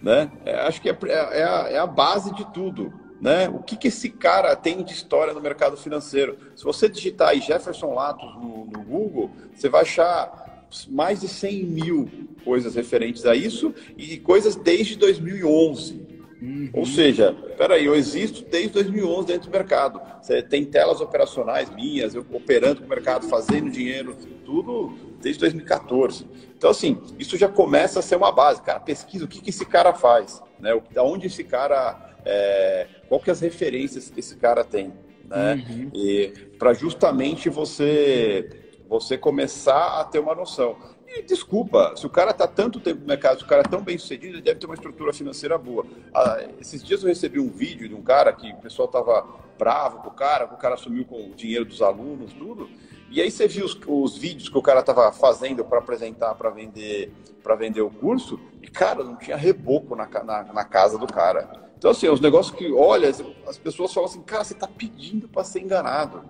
né? 0.02 0.32
É, 0.46 0.56
acho 0.62 0.82
que 0.82 0.90
é, 0.90 0.98
é, 1.04 1.40
é, 1.40 1.44
a, 1.44 1.68
é 1.72 1.78
a 1.78 1.86
base 1.86 2.34
de 2.34 2.46
tudo. 2.54 2.94
Né? 3.20 3.50
O 3.50 3.60
que, 3.60 3.76
que 3.76 3.90
esse 3.90 4.10
cara 4.10 4.56
tem 4.56 4.82
de 4.84 4.94
história 4.94 5.34
no 5.34 5.42
mercado 5.42 5.76
financeiro? 5.76 6.38
Se 6.56 6.64
você 6.64 6.88
digitar 6.88 7.28
aí 7.28 7.42
Jefferson 7.42 7.94
Latos 7.94 8.34
no, 8.36 8.66
no 8.66 8.82
Google, 8.84 9.30
você 9.54 9.68
vai 9.68 9.82
achar 9.82 10.51
mais 10.90 11.22
de 11.22 11.28
100 11.28 11.64
mil 11.66 12.10
coisas 12.44 12.76
referentes 12.76 13.26
a 13.26 13.36
isso 13.36 13.74
e 13.98 14.18
coisas 14.18 14.56
desde 14.56 14.96
2011. 14.98 16.12
Uhum. 16.42 16.70
Ou 16.74 16.86
seja, 16.88 17.34
peraí, 17.56 17.86
eu 17.86 17.94
existo 17.94 18.44
desde 18.50 18.70
2011 18.70 19.28
dentro 19.28 19.50
do 19.50 19.52
mercado. 19.52 20.02
Você 20.22 20.42
tem 20.42 20.66
telas 20.66 21.00
operacionais 21.00 21.70
minhas, 21.70 22.16
eu 22.16 22.26
operando 22.32 22.82
com 22.82 22.88
o 22.88 22.90
mercado, 22.90 23.28
fazendo 23.28 23.70
dinheiro, 23.70 24.18
tudo 24.44 24.92
desde 25.22 25.40
2014. 25.42 26.26
Então, 26.58 26.72
assim, 26.72 27.00
isso 27.20 27.38
já 27.38 27.48
começa 27.48 28.00
a 28.00 28.02
ser 28.02 28.16
uma 28.16 28.32
base. 28.32 28.62
Cara, 28.64 28.80
pesquisa 28.80 29.26
o 29.26 29.28
que, 29.28 29.40
que 29.40 29.52
esse 29.52 29.66
cara 29.66 29.94
faz, 29.94 30.42
né? 30.60 30.72
Da 30.92 31.04
onde 31.04 31.28
esse 31.28 31.44
cara, 31.44 32.16
é, 32.26 32.88
qual 33.08 33.22
que 33.22 33.30
é 33.30 33.34
as 33.34 33.40
referências 33.40 34.10
que 34.10 34.20
esse 34.20 34.36
cara 34.38 34.64
tem, 34.64 34.92
né? 35.28 35.64
Uhum. 35.70 35.92
E 35.94 36.34
para 36.58 36.74
justamente 36.74 37.50
você 37.50 38.61
você 39.00 39.18
começar 39.18 40.02
a 40.02 40.04
ter 40.04 40.20
uma 40.20 40.36
noção. 40.36 40.76
E 41.08 41.22
desculpa, 41.22 41.94
se 41.96 42.06
o 42.06 42.10
cara 42.10 42.32
está 42.32 42.46
tanto 42.46 42.78
tempo 42.78 43.00
no 43.00 43.08
mercado, 43.08 43.40
se 43.40 43.44
o 43.46 43.48
cara 43.48 43.62
é 43.62 43.68
tão 43.68 43.82
bem 43.82 43.98
sucedido, 43.98 44.36
ele 44.36 44.42
deve 44.42 44.60
ter 44.60 44.66
uma 44.66 44.76
estrutura 44.76 45.14
financeira 45.14 45.58
boa. 45.58 45.86
Ah, 46.14 46.44
esses 46.60 46.84
dias 46.84 47.02
eu 47.02 47.08
recebi 47.08 47.40
um 47.40 47.50
vídeo 47.50 47.88
de 47.88 47.96
um 47.96 48.02
cara 48.02 48.34
que 48.34 48.52
o 48.52 48.58
pessoal 48.58 48.88
estava 48.88 49.26
bravo 49.58 50.00
com 50.00 50.10
o 50.10 50.14
cara, 50.14 50.46
que 50.46 50.56
o 50.56 50.58
cara 50.58 50.76
sumiu 50.76 51.06
com 51.06 51.30
o 51.30 51.34
dinheiro 51.34 51.64
dos 51.64 51.82
alunos, 51.82 52.34
tudo. 52.34 52.70
E 53.10 53.22
aí 53.22 53.32
você 53.32 53.48
viu 53.48 53.66
os, 53.66 53.80
os 53.88 54.18
vídeos 54.18 54.50
que 54.50 54.58
o 54.58 54.62
cara 54.62 54.82
estava 54.82 55.10
fazendo 55.14 55.64
para 55.64 55.80
apresentar, 55.80 56.36
para 56.36 56.50
vender, 56.50 57.14
para 57.42 57.56
vender 57.56 57.82
o 57.82 57.90
curso, 57.90 58.38
e 58.62 58.68
cara, 58.68 59.06
não 59.06 59.16
tinha 59.16 59.38
reboco 59.38 59.96
na, 59.96 60.08
na, 60.08 60.44
na 60.44 60.64
casa 60.66 60.98
do 60.98 61.08
cara. 61.08 61.50
Então, 61.78 61.92
assim, 61.92 62.08
é 62.08 62.12
os 62.12 62.20
negócios 62.22 62.54
que, 62.56 62.72
olha, 62.74 63.10
as 63.48 63.58
pessoas 63.58 63.94
falam 63.94 64.10
assim, 64.10 64.22
cara, 64.22 64.44
você 64.44 64.54
está 64.54 64.68
pedindo 64.68 65.30
para 65.30 65.46
ser 65.46 65.62
enganado. 65.62 66.24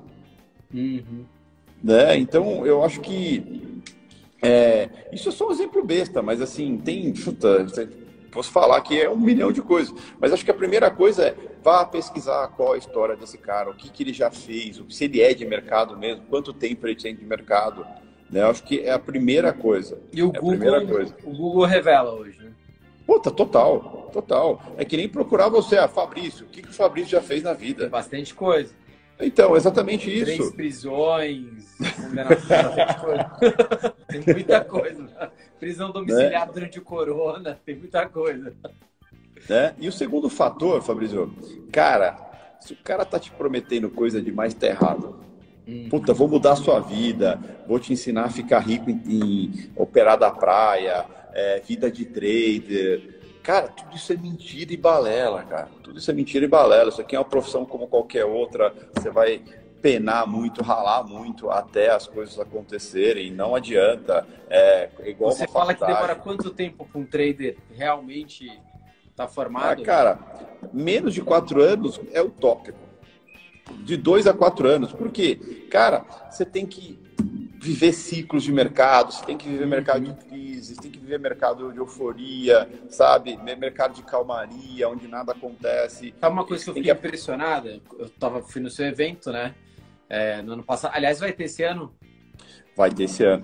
Uhum. 0.74 1.26
Né? 1.84 2.18
Então, 2.18 2.66
eu 2.66 2.84
acho 2.84 3.02
que 3.02 3.82
é, 4.42 4.90
isso 5.12 5.30
é 5.30 5.32
só 5.32 5.48
um 5.48 5.52
exemplo 5.52 5.84
besta, 5.84 6.22
mas 6.22 6.42
assim, 6.42 6.78
tem. 6.78 7.14
Puta, 7.14 7.68
posso 8.32 8.52
falar 8.52 8.82
que 8.82 9.00
é 9.00 9.10
um 9.10 9.18
milhão 9.18 9.52
de 9.52 9.62
coisas. 9.62 9.94
Mas 10.20 10.34
acho 10.34 10.44
que 10.44 10.52
a 10.52 10.56
primeira 10.56 10.90
coisa 10.90 11.28
é 11.28 11.36
vá 11.64 11.86
pesquisar 11.86 12.48
qual 12.50 12.74
a 12.74 12.78
história 12.78 13.16
desse 13.16 13.38
cara, 13.38 13.70
o 13.70 13.76
que, 13.76 13.90
que 13.90 14.04
ele 14.04 14.14
já 14.14 14.32
fez, 14.32 14.82
se 14.90 15.06
ele 15.06 15.22
é 15.22 15.34
de 15.34 15.46
mercado 15.46 15.96
mesmo, 15.96 16.24
quanto 16.28 16.54
tempo 16.54 16.88
ele 16.88 16.96
tem 16.96 17.16
de 17.16 17.24
mercado. 17.24 17.86
Né? 18.32 18.42
Acho 18.42 18.64
que 18.64 18.80
é 18.80 18.92
a 18.92 19.00
primeira 19.00 19.54
coisa. 19.54 20.00
E 20.12 20.24
o, 20.24 20.32
é 20.34 20.40
Google, 20.40 21.06
o 21.24 21.32
Google 21.32 21.66
revela 21.66 22.14
hoje, 22.14 22.40
né? 22.40 22.52
Puta, 23.06 23.30
total, 23.30 24.10
total. 24.14 24.62
É 24.78 24.86
que 24.86 24.96
nem 24.96 25.10
procurar 25.10 25.50
você, 25.50 25.78
ah, 25.78 25.88
Fabrício, 25.88 26.46
o 26.46 26.50
que, 26.50 26.62
que 26.62 26.70
o 26.70 26.74
Fabrício 26.74 27.12
já 27.12 27.22
fez 27.22 27.44
na 27.44 27.54
vida? 27.54 27.82
Tem 27.82 27.90
bastante 27.90 28.34
coisa. 28.34 28.74
Então, 29.20 29.56
exatamente 29.56 30.12
isso. 30.12 30.26
Três 30.26 30.52
prisões, 30.52 31.78
tem 34.08 34.34
muita 34.34 34.64
coisa. 34.64 35.32
Prisão 35.60 35.92
domiciliar 35.92 36.48
né? 36.48 36.54
durante 36.54 36.80
o 36.80 36.82
corona, 36.82 37.60
tem 37.66 37.76
muita 37.76 38.08
coisa. 38.08 38.54
Né? 39.48 39.76
E 39.80 39.88
o 39.88 39.92
segundo 39.92 40.30
fator, 40.30 40.82
Fabrício, 40.82 41.34
cara, 41.72 42.18
se 42.60 42.74
o 42.74 42.78
cara 42.78 43.06
tá 43.06 43.20
te 43.20 43.32
prometendo 43.32 43.90
coisa 43.90 44.22
demais, 44.22 44.54
tá 44.54 44.68
errado. 44.68 45.20
Hum. 45.68 45.88
Puta, 45.90 46.14
vou 46.14 46.28
mudar 46.28 46.54
a 46.54 46.56
sua 46.56 46.80
vida, 46.80 47.40
vou 47.68 47.80
te 47.80 47.94
ensinar 47.94 48.26
a 48.26 48.30
ficar 48.30 48.60
rico 48.60 48.90
em, 48.90 49.02
em 49.06 49.72
operar 49.76 50.18
da 50.18 50.32
praia, 50.32 51.06
é, 51.34 51.60
vida 51.60 51.92
de 51.92 52.06
trader. 52.06 53.21
Cara, 53.44 53.70
tudo 53.70 53.96
isso 53.96 54.14
é 54.14 54.18
mentira 54.18 54.72
e 54.72 54.78
balela, 54.78 55.44
cara. 55.44 55.70
Tudo 55.82 55.98
isso 55.98 56.12
é 56.12 56.14
mentira 56.14 56.46
e 56.46 56.48
balela. 56.48 56.90
Isso 56.90 57.02
aqui 57.02 57.16
é 57.16 57.20
uma 57.20 57.26
profissão 57.26 57.66
como 57.66 57.88
qualquer 57.88 58.26
outra. 58.26 58.74
Você 58.94 59.10
vai 59.10 59.42
penar 59.82 60.28
muito, 60.28 60.62
ralar 60.62 61.04
muito 61.04 61.50
até 61.50 61.90
as 61.90 62.06
coisas 62.08 62.40
acontecerem. 62.40 63.32
Não 63.32 63.56
adianta. 63.56 64.28
É 64.50 64.90
igual 65.06 65.32
Você 65.32 65.48
fala 65.48 65.74
que 65.74 65.86
demora 65.86 66.16
quanto 66.16 66.52
tempo 66.52 66.86
para 66.86 67.02
um 67.02 67.06
trader 67.06 67.58
realmente 67.74 68.46
estar 68.46 69.26
tá 69.26 69.28
formado? 69.28 69.82
Ah, 69.82 69.86
cara, 69.86 70.20
menos 70.72 71.14
de 71.14 71.22
quatro 71.22 71.62
anos 71.62 72.00
é 72.14 72.22
utópico. 72.22 72.78
De 73.84 73.98
dois 73.98 74.28
a 74.28 74.34
quatro 74.34 74.68
anos. 74.68 74.92
Por 74.94 75.10
quê? 75.10 75.66
Cara, 75.70 76.06
você 76.30 76.46
tem 76.46 76.66
que 76.66 77.00
viver 77.62 77.94
ciclos 77.94 78.44
de 78.44 78.52
mercado, 78.52 79.12
você 79.14 79.24
tem 79.24 79.38
que 79.38 79.48
viver 79.48 79.68
mercado 79.68 80.02
de 80.02 80.12
você 80.64 80.76
tem 80.76 80.92
que 80.92 81.00
viver 81.00 81.20
mercado 81.20 81.72
de 81.72 81.78
euforia, 81.78 82.70
sabe? 82.90 83.38
Mercado 83.38 83.96
de 83.96 84.04
calmaria, 84.04 84.88
onde 84.90 85.08
nada 85.08 85.32
acontece. 85.32 86.14
Sabe 86.20 86.34
uma 86.34 86.46
coisa 86.46 86.64
que 86.64 86.70
eu 86.70 86.74
fiquei 86.74 86.92
que... 86.92 86.98
impressionada? 86.98 87.82
Eu 87.98 88.10
tava, 88.10 88.42
fui 88.42 88.62
no 88.62 88.70
seu 88.70 88.86
evento, 88.86 89.32
né? 89.32 89.56
É, 90.10 90.42
no 90.42 90.54
ano 90.54 90.64
passado. 90.64 90.94
Aliás, 90.94 91.20
vai 91.20 91.32
ter 91.32 91.46
esse 91.46 91.64
ano? 91.64 91.94
Vai 92.76 92.92
ter 92.92 93.04
esse 93.04 93.24
ano. 93.24 93.44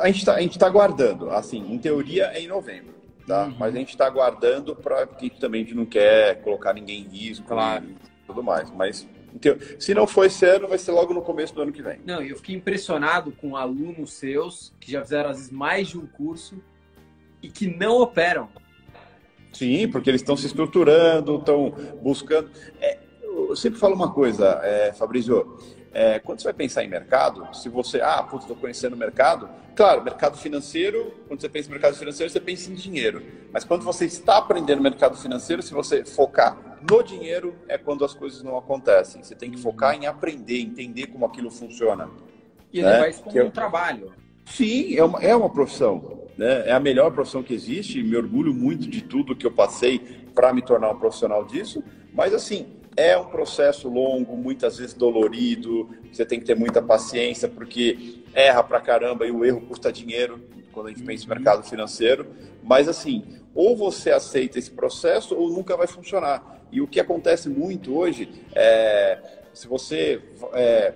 A 0.00 0.06
gente 0.06 0.20
está 0.20 0.58
tá 0.58 0.66
aguardando. 0.66 1.30
Assim, 1.30 1.58
em 1.72 1.78
teoria 1.78 2.26
é 2.26 2.40
em 2.40 2.48
novembro, 2.48 2.94
tá? 3.26 3.44
Uhum. 3.44 3.56
Mas 3.58 3.74
a 3.74 3.78
gente 3.78 3.90
está 3.90 4.06
aguardando 4.06 4.74
para 4.74 5.06
porque 5.06 5.30
também 5.30 5.62
a 5.62 5.64
gente 5.64 5.76
não 5.76 5.86
quer 5.86 6.40
colocar 6.42 6.72
ninguém 6.72 7.02
em 7.02 7.08
risco 7.08 7.46
claro. 7.46 7.84
e 7.84 8.26
tudo 8.26 8.42
mais. 8.42 8.70
Mas 8.70 9.06
então, 9.36 9.54
se 9.78 9.92
não 9.92 10.06
for 10.06 10.24
esse 10.24 10.46
ano, 10.46 10.66
vai 10.66 10.78
ser 10.78 10.92
logo 10.92 11.12
no 11.12 11.20
começo 11.20 11.54
do 11.54 11.60
ano 11.60 11.70
que 11.70 11.82
vem. 11.82 12.00
Não, 12.06 12.22
eu 12.22 12.36
fiquei 12.36 12.56
impressionado 12.56 13.32
com 13.32 13.54
alunos 13.54 14.14
seus 14.14 14.72
que 14.80 14.90
já 14.90 15.02
fizeram 15.02 15.28
às 15.28 15.36
vezes 15.36 15.52
mais 15.52 15.88
de 15.88 15.98
um 15.98 16.06
curso 16.06 16.62
e 17.42 17.48
que 17.50 17.66
não 17.66 18.00
operam. 18.00 18.48
Sim, 19.52 19.88
porque 19.88 20.08
eles 20.08 20.22
estão 20.22 20.38
se 20.38 20.46
estruturando, 20.46 21.36
estão 21.36 21.70
buscando. 22.02 22.50
É, 22.80 22.98
eu 23.22 23.54
sempre 23.54 23.78
falo 23.78 23.94
uma 23.94 24.10
coisa, 24.10 24.58
é, 24.62 24.92
Fabrício. 24.94 25.58
É, 25.92 26.18
quando 26.18 26.40
você 26.40 26.44
vai 26.44 26.54
pensar 26.54 26.84
em 26.84 26.88
mercado, 26.88 27.48
se 27.54 27.70
você, 27.70 28.02
ah, 28.02 28.22
putz, 28.22 28.44
estou 28.44 28.56
conhecendo 28.56 28.92
o 28.94 28.98
mercado, 28.98 29.48
claro, 29.74 30.04
mercado 30.04 30.36
financeiro, 30.36 31.14
quando 31.26 31.40
você 31.40 31.48
pensa 31.48 31.68
em 31.68 31.72
mercado 31.72 31.96
financeiro, 31.96 32.30
você 32.30 32.40
pensa 32.40 32.70
em 32.70 32.74
dinheiro. 32.74 33.22
Mas 33.50 33.64
quando 33.64 33.82
você 33.82 34.04
está 34.04 34.36
aprendendo 34.36 34.82
mercado 34.82 35.16
financeiro, 35.16 35.62
se 35.62 35.72
você 35.72 36.04
focar 36.04 36.65
no 36.88 37.02
dinheiro, 37.02 37.54
é 37.68 37.78
quando 37.78 38.04
as 38.04 38.14
coisas 38.14 38.42
não 38.42 38.56
acontecem. 38.56 39.22
Você 39.22 39.34
tem 39.34 39.50
que 39.50 39.58
focar 39.58 39.94
em 39.94 40.06
aprender, 40.06 40.60
entender 40.60 41.06
como 41.06 41.24
aquilo 41.24 41.50
funciona. 41.50 42.08
E 42.72 42.82
né? 42.82 42.92
levar 42.92 43.08
isso 43.08 43.22
como 43.22 43.44
um 43.44 43.50
trabalho. 43.50 44.12
Sim, 44.46 44.96
é 44.96 45.04
uma, 45.04 45.22
é 45.22 45.34
uma 45.34 45.50
profissão. 45.50 46.22
Né? 46.36 46.68
É 46.68 46.72
a 46.72 46.80
melhor 46.80 47.10
profissão 47.12 47.42
que 47.42 47.54
existe. 47.54 48.02
Me 48.02 48.16
orgulho 48.16 48.54
muito 48.54 48.88
de 48.88 49.02
tudo 49.02 49.34
que 49.34 49.46
eu 49.46 49.52
passei 49.52 49.98
para 50.34 50.52
me 50.52 50.62
tornar 50.62 50.90
um 50.90 50.98
profissional 50.98 51.44
disso. 51.44 51.82
Mas, 52.12 52.32
assim, 52.32 52.66
é 52.96 53.16
um 53.16 53.26
processo 53.26 53.88
longo, 53.88 54.36
muitas 54.36 54.78
vezes 54.78 54.94
dolorido, 54.94 55.90
você 56.10 56.24
tem 56.24 56.40
que 56.40 56.46
ter 56.46 56.56
muita 56.56 56.80
paciência, 56.80 57.48
porque 57.48 58.22
erra 58.32 58.62
pra 58.62 58.80
caramba 58.80 59.26
e 59.26 59.30
o 59.30 59.44
erro 59.44 59.60
custa 59.62 59.92
dinheiro 59.92 60.40
quando 60.72 60.86
a 60.86 60.90
gente 60.90 61.02
pensa 61.02 61.24
em 61.24 61.28
mercado 61.28 61.62
financeiro. 61.62 62.26
Mas 62.62 62.88
assim, 62.88 63.24
ou 63.54 63.76
você 63.76 64.10
aceita 64.10 64.58
esse 64.58 64.70
processo 64.70 65.34
ou 65.34 65.50
nunca 65.50 65.76
vai 65.76 65.86
funcionar. 65.86 66.55
E 66.70 66.80
o 66.80 66.86
que 66.86 67.00
acontece 67.00 67.48
muito 67.48 67.96
hoje 67.96 68.28
é, 68.54 69.18
se 69.54 69.66
você 69.66 70.20
é, 70.52 70.92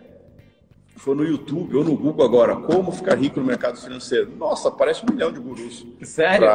for 0.97 1.17
no 1.17 1.25
YouTube 1.25 1.77
ou 1.77 1.85
no 1.85 1.97
Google 1.97 2.25
agora, 2.25 2.57
como 2.57 2.93
ficar 2.93 3.17
rico 3.17 3.41
no 3.41 3.47
mercado 3.47 3.79
financeiro, 3.79 4.31
nossa, 4.37 4.69
aparece 4.69 5.03
um 5.05 5.13
milhão 5.13 5.33
de 5.33 5.41
gurus. 5.41 5.87
Sério? 6.03 6.47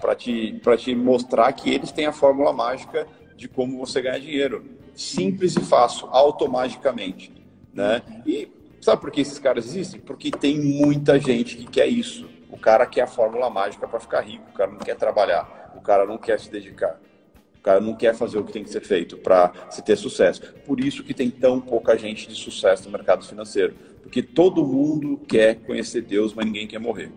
Para 0.00 0.14
te, 0.14 0.60
te 0.78 0.94
mostrar 0.94 1.52
que 1.52 1.72
eles 1.72 1.90
têm 1.90 2.06
a 2.06 2.12
fórmula 2.12 2.52
mágica 2.52 3.06
de 3.34 3.48
como 3.48 3.78
você 3.78 4.02
ganhar 4.02 4.18
dinheiro. 4.18 4.64
Simples 4.94 5.56
e 5.56 5.60
fácil, 5.60 6.08
automaticamente. 6.10 7.32
Né? 7.72 8.02
E 8.26 8.50
sabe 8.80 9.00
por 9.00 9.10
que 9.10 9.20
esses 9.20 9.38
caras 9.38 9.66
existem? 9.66 10.00
Porque 10.00 10.30
tem 10.30 10.58
muita 10.60 11.18
gente 11.18 11.56
que 11.56 11.66
quer 11.66 11.86
isso. 11.86 12.28
O 12.50 12.58
cara 12.58 12.84
quer 12.84 13.02
a 13.02 13.06
fórmula 13.06 13.48
mágica 13.48 13.86
para 13.86 14.00
ficar 14.00 14.20
rico, 14.20 14.44
o 14.50 14.52
cara 14.52 14.70
não 14.70 14.78
quer 14.78 14.96
trabalhar, 14.96 15.72
o 15.76 15.80
cara 15.80 16.04
não 16.04 16.18
quer 16.18 16.40
se 16.40 16.50
dedicar. 16.50 16.98
Cara 17.68 17.80
não 17.82 17.92
quer 17.92 18.14
fazer 18.14 18.38
o 18.38 18.44
que 18.44 18.50
tem 18.50 18.64
que 18.64 18.70
ser 18.70 18.80
feito 18.80 19.18
para 19.18 19.52
se 19.68 19.82
ter 19.82 19.94
sucesso. 19.94 20.40
Por 20.64 20.80
isso 20.80 21.04
que 21.04 21.12
tem 21.12 21.30
tão 21.30 21.60
pouca 21.60 21.98
gente 21.98 22.26
de 22.26 22.34
sucesso 22.34 22.86
no 22.86 22.90
mercado 22.90 23.26
financeiro. 23.26 23.74
Porque 24.02 24.22
todo 24.22 24.64
mundo 24.64 25.20
quer 25.28 25.56
conhecer 25.56 26.00
Deus, 26.00 26.32
mas 26.32 26.46
ninguém 26.46 26.66
quer 26.66 26.78
morrer. 26.78 27.12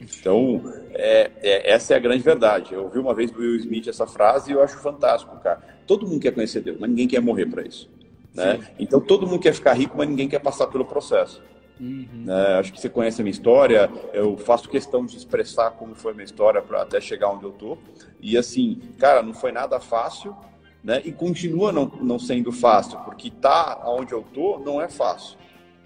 Então, 0.00 0.62
é, 0.94 1.30
é, 1.42 1.70
essa 1.70 1.92
é 1.92 1.98
a 1.98 2.00
grande 2.00 2.22
verdade. 2.22 2.72
Eu 2.72 2.84
ouvi 2.84 2.98
uma 2.98 3.12
vez 3.12 3.30
do 3.30 3.40
Will 3.40 3.56
Smith 3.56 3.88
essa 3.88 4.06
frase 4.06 4.50
e 4.50 4.54
eu 4.54 4.62
acho 4.62 4.78
fantástico, 4.78 5.38
cara. 5.40 5.60
Todo 5.86 6.06
mundo 6.06 6.22
quer 6.22 6.32
conhecer 6.32 6.62
Deus, 6.62 6.78
mas 6.80 6.88
ninguém 6.88 7.06
quer 7.06 7.20
morrer 7.20 7.44
para 7.44 7.60
isso. 7.60 7.90
Né? 8.34 8.58
Então, 8.78 9.02
todo 9.02 9.26
mundo 9.26 9.40
quer 9.40 9.52
ficar 9.52 9.74
rico, 9.74 9.98
mas 9.98 10.08
ninguém 10.08 10.30
quer 10.30 10.38
passar 10.38 10.68
pelo 10.68 10.86
processo. 10.86 11.42
Uhum. 11.80 12.24
Né? 12.26 12.58
Acho 12.58 12.72
que 12.72 12.80
você 12.80 12.88
conhece 12.88 13.20
a 13.20 13.24
minha 13.24 13.32
história. 13.32 13.90
Eu 14.12 14.36
faço 14.36 14.68
questão 14.68 15.06
de 15.06 15.16
expressar 15.16 15.70
como 15.72 15.94
foi 15.94 16.12
a 16.12 16.14
minha 16.14 16.24
história 16.24 16.60
para 16.60 16.82
até 16.82 17.00
chegar 17.00 17.30
onde 17.30 17.44
eu 17.44 17.52
tô. 17.52 17.78
E 18.20 18.36
assim, 18.36 18.80
cara, 18.98 19.22
não 19.22 19.32
foi 19.32 19.50
nada 19.50 19.80
fácil, 19.80 20.36
né? 20.84 21.00
E 21.04 21.10
continua 21.10 21.72
não, 21.72 21.86
não 22.00 22.18
sendo 22.18 22.52
fácil, 22.52 22.98
porque 23.00 23.30
tá 23.30 23.82
onde 23.86 24.12
eu 24.12 24.22
tô 24.22 24.58
não 24.58 24.80
é 24.80 24.88
fácil 24.88 25.38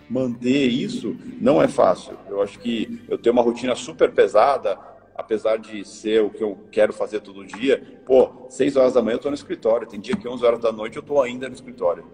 manter 0.08 0.66
isso 0.66 1.16
não 1.40 1.62
é 1.62 1.68
fácil. 1.68 2.16
Eu 2.28 2.42
acho 2.42 2.58
que 2.58 3.00
eu 3.08 3.18
tenho 3.18 3.32
uma 3.32 3.42
rotina 3.42 3.74
super 3.74 4.12
pesada, 4.12 4.78
apesar 5.16 5.56
de 5.56 5.84
ser 5.84 6.22
o 6.22 6.30
que 6.30 6.42
eu 6.42 6.58
quero 6.70 6.92
fazer 6.92 7.20
todo 7.20 7.44
dia. 7.44 8.00
Pô, 8.04 8.46
6 8.48 8.76
horas 8.76 8.94
da 8.94 9.02
manhã 9.02 9.14
eu 9.14 9.16
estou 9.16 9.30
no 9.30 9.36
escritório, 9.36 9.86
tem 9.86 10.00
dia 10.00 10.16
que 10.16 10.28
11 10.28 10.44
horas 10.44 10.60
da 10.60 10.72
noite 10.72 10.96
eu 10.96 11.00
estou 11.00 11.22
ainda 11.22 11.48
no 11.48 11.54
escritório. 11.54 12.04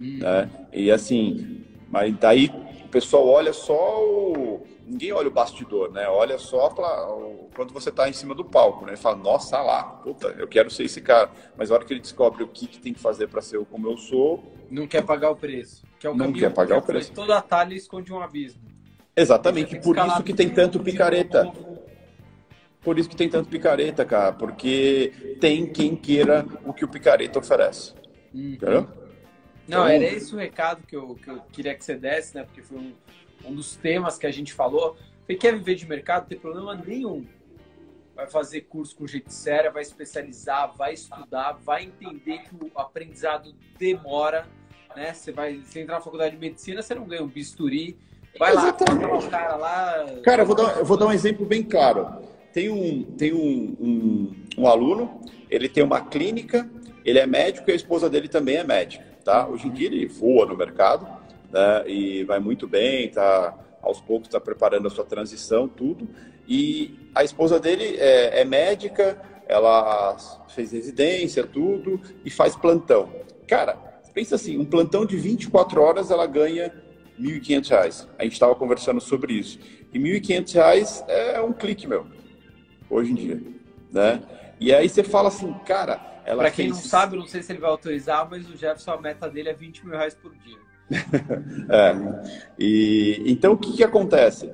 Hum. 0.00 0.18
Né? 0.18 0.50
E 0.72 0.90
assim, 0.90 1.64
mas 1.90 2.14
daí 2.18 2.50
o 2.88 2.90
pessoal 2.90 3.28
olha 3.28 3.52
só 3.52 4.02
o. 4.02 4.66
Ninguém 4.86 5.12
olha 5.12 5.28
o 5.28 5.30
bastidor, 5.30 5.92
né? 5.92 6.08
Olha 6.08 6.38
só 6.38 6.70
pra... 6.70 7.06
quando 7.54 7.74
você 7.74 7.90
está 7.90 8.08
em 8.08 8.14
cima 8.14 8.34
do 8.34 8.42
palco, 8.42 8.86
né? 8.86 8.96
Fala, 8.96 9.16
nossa, 9.16 9.60
lá, 9.60 9.82
puta, 9.82 10.28
eu 10.38 10.48
quero 10.48 10.70
ser 10.70 10.84
esse 10.84 11.02
cara. 11.02 11.30
Mas 11.54 11.70
a 11.70 11.74
hora 11.74 11.84
que 11.84 11.92
ele 11.92 12.00
descobre 12.00 12.42
o 12.42 12.48
que, 12.48 12.66
que 12.66 12.78
tem 12.80 12.94
que 12.94 12.98
fazer 12.98 13.28
para 13.28 13.42
ser 13.42 13.62
como 13.66 13.86
eu 13.86 13.98
sou. 13.98 14.42
Não 14.70 14.86
quer 14.86 15.04
pagar 15.04 15.30
o 15.30 15.36
preço. 15.36 15.84
Que 16.00 16.06
é 16.06 16.10
o 16.10 16.14
não 16.14 16.32
quer 16.32 16.50
pagar 16.50 16.78
o 16.78 16.82
preço. 16.82 17.12
Todo 17.12 17.30
atalho 17.32 17.74
esconde 17.74 18.10
um 18.10 18.20
abismo. 18.20 18.62
Exatamente, 19.14 19.78
por 19.80 19.98
isso 19.98 20.22
que 20.22 20.32
tem 20.32 20.48
tanto 20.48 20.80
picareta. 20.80 21.52
Por 22.80 22.98
isso 22.98 23.08
que 23.08 23.16
tem 23.16 23.28
tanto 23.28 23.50
picareta, 23.50 24.04
cara, 24.06 24.32
porque 24.32 25.36
tem 25.40 25.66
quem 25.66 25.94
queira 25.94 26.46
o 26.64 26.72
que 26.72 26.84
o 26.84 26.88
picareta 26.88 27.38
oferece. 27.38 27.92
Uhum. 28.32 28.52
Entendeu? 28.54 28.88
Não, 29.68 29.88
então... 29.88 29.88
era 29.88 30.04
esse 30.04 30.34
o 30.34 30.38
recado 30.38 30.82
que 30.86 30.96
eu, 30.96 31.14
que 31.14 31.30
eu 31.30 31.40
queria 31.52 31.74
que 31.74 31.84
você 31.84 31.94
desse, 31.94 32.34
né? 32.34 32.44
Porque 32.44 32.62
foi 32.62 32.78
um, 32.78 32.92
um 33.44 33.54
dos 33.54 33.76
temas 33.76 34.18
que 34.18 34.26
a 34.26 34.30
gente 34.30 34.52
falou. 34.52 34.96
Você 35.26 35.34
quer 35.34 35.52
viver 35.52 35.74
de 35.74 35.86
mercado, 35.86 36.22
não 36.22 36.28
tem 36.28 36.38
problema 36.38 36.74
nenhum. 36.74 37.26
Vai 38.14 38.26
fazer 38.26 38.62
curso 38.62 38.96
com 38.96 39.06
gente 39.06 39.32
séria, 39.32 39.70
vai 39.70 39.82
especializar, 39.82 40.74
vai 40.76 40.94
estudar, 40.94 41.52
vai 41.52 41.84
entender 41.84 42.38
que 42.38 42.54
o 42.54 42.70
aprendizado 42.74 43.54
demora 43.78 44.44
né? 44.98 45.14
Você 45.14 45.32
vai 45.32 45.60
você 45.64 45.80
entrar 45.80 45.96
na 45.96 46.00
faculdade 46.00 46.34
de 46.34 46.40
medicina, 46.40 46.82
você 46.82 46.94
não 46.94 47.04
ganha 47.04 47.22
um 47.22 47.28
bisturi. 47.28 47.96
Vai 48.38 48.52
Exatamente. 48.52 49.04
lá, 49.04 49.16
um 49.16 49.30
cara 49.30 49.56
lá. 49.56 50.06
Cara, 50.22 50.42
eu 50.42 50.46
vou, 50.46 50.56
dar, 50.56 50.78
eu 50.78 50.84
vou 50.84 50.96
dar 50.96 51.06
um 51.06 51.12
exemplo 51.12 51.46
bem 51.46 51.62
claro. 51.62 52.06
Tem 52.52 52.68
um, 52.68 53.04
tem 53.16 53.32
um, 53.32 53.76
um, 53.80 54.36
um 54.58 54.66
aluno, 54.66 55.20
ele 55.50 55.68
tem 55.68 55.82
uma 55.82 56.00
clínica, 56.00 56.68
ele 57.04 57.18
é 57.18 57.26
médico 57.26 57.70
e 57.70 57.72
a 57.72 57.76
esposa 57.76 58.08
dele 58.08 58.28
também 58.28 58.56
é 58.56 58.64
médica, 58.64 59.04
tá? 59.28 59.46
Hoje 59.46 59.68
em 59.68 59.70
dia 59.70 59.88
ele 59.88 60.06
voa 60.06 60.46
no 60.46 60.56
mercado, 60.56 61.06
né? 61.52 61.84
E 61.86 62.24
vai 62.24 62.38
muito 62.38 62.66
bem, 62.66 63.10
tá? 63.10 63.54
Aos 63.82 64.00
poucos 64.00 64.28
está 64.28 64.40
preparando 64.40 64.86
a 64.86 64.90
sua 64.90 65.04
transição, 65.04 65.68
tudo. 65.68 66.08
E 66.48 67.10
a 67.14 67.22
esposa 67.22 67.60
dele 67.60 67.96
é, 67.98 68.40
é 68.40 68.44
médica, 68.46 69.20
ela 69.46 70.16
fez 70.48 70.72
residência, 70.72 71.46
tudo, 71.46 72.00
e 72.24 72.30
faz 72.30 72.56
plantão. 72.56 73.10
Cara, 73.46 73.88
Pensa 74.18 74.34
assim, 74.34 74.58
um 74.58 74.64
plantão 74.64 75.06
de 75.06 75.16
24 75.16 75.80
horas 75.80 76.10
ela 76.10 76.26
ganha 76.26 76.72
R$ 77.16 77.40
1.500. 77.40 78.08
A 78.18 78.24
gente 78.24 78.32
estava 78.32 78.52
conversando 78.56 79.00
sobre 79.00 79.34
isso. 79.34 79.60
E 79.92 79.98
R$ 79.98 80.20
1.500 80.20 81.04
é 81.06 81.40
um 81.40 81.52
clique, 81.52 81.86
meu, 81.86 82.04
hoje 82.90 83.12
em 83.12 83.14
dia. 83.14 83.40
Né? 83.92 84.20
E 84.58 84.74
aí 84.74 84.88
você 84.88 85.04
fala 85.04 85.28
assim, 85.28 85.52
cara, 85.64 86.17
ela 86.28 86.42
Para 86.42 86.50
quem 86.50 86.66
fez... 86.66 86.76
não 86.76 86.90
sabe, 86.90 87.16
não 87.16 87.26
sei 87.26 87.42
se 87.42 87.50
ele 87.50 87.58
vai 87.58 87.70
autorizar, 87.70 88.28
mas 88.30 88.46
o 88.46 88.52
Jefferson, 88.52 88.90
a 88.90 89.00
meta 89.00 89.30
dele 89.30 89.48
é 89.48 89.54
20 89.54 89.86
mil 89.86 89.96
reais 89.96 90.14
por 90.14 90.34
dia. 90.34 90.58
é. 91.70 91.94
E, 92.58 93.22
então, 93.26 93.54
o 93.54 93.56
que, 93.56 93.72
que 93.72 93.82
acontece? 93.82 94.52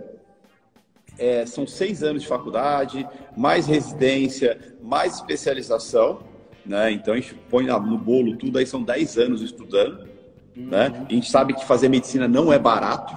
É, 1.19 1.45
são 1.45 1.67
seis 1.67 2.05
anos 2.05 2.23
de 2.23 2.29
faculdade, 2.29 3.05
mais 3.37 3.67
residência, 3.67 4.77
mais 4.81 5.17
especialização, 5.17 6.23
né? 6.65 6.93
Então 6.93 7.13
a 7.13 7.17
gente 7.17 7.35
põe 7.35 7.67
no 7.67 7.99
bolo 7.99 8.37
tudo, 8.37 8.59
aí 8.59 8.67
são 8.67 8.83
dez 8.83 9.19
anos 9.19 9.43
estudando, 9.43 10.09
uhum. 10.57 10.67
né? 10.67 11.07
A 11.09 11.13
gente 11.13 11.29
sabe 11.29 11.55
que 11.55 11.65
fazer 11.65 11.89
medicina 11.89 12.29
não 12.29 12.53
é 12.53 12.59
barato, 12.59 13.17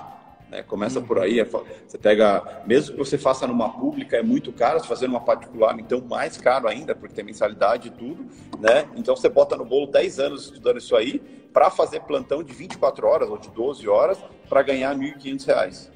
né? 0.49 0.63
Começa 0.63 1.01
por 1.01 1.19
aí, 1.19 1.39
é, 1.39 1.45
você 1.45 1.97
pega, 1.97 2.61
mesmo 2.65 2.93
que 2.93 2.99
você 2.99 3.17
faça 3.17 3.45
numa 3.45 3.69
pública, 3.69 4.17
é 4.17 4.23
muito 4.23 4.51
caro, 4.51 4.79
se 4.79 4.87
fazer 4.87 5.07
numa 5.07 5.21
particular, 5.21 5.77
então 5.79 6.01
mais 6.01 6.37
caro 6.37 6.67
ainda, 6.67 6.95
porque 6.95 7.15
tem 7.15 7.25
mensalidade 7.25 7.89
e 7.89 7.91
tudo, 7.91 8.25
né? 8.59 8.87
Então 8.95 9.15
você 9.15 9.29
bota 9.29 9.55
no 9.55 9.65
bolo 9.65 9.87
10 9.87 10.19
anos 10.19 10.45
estudando 10.45 10.77
isso 10.77 10.95
aí, 10.95 11.19
para 11.53 11.69
fazer 11.69 12.01
plantão 12.01 12.43
de 12.43 12.53
24 12.53 13.07
horas 13.07 13.29
ou 13.29 13.37
de 13.37 13.49
12 13.49 13.87
horas, 13.87 14.17
para 14.47 14.61
ganhar 14.61 14.95
R$ 14.97 15.13
1.500. 15.13 15.89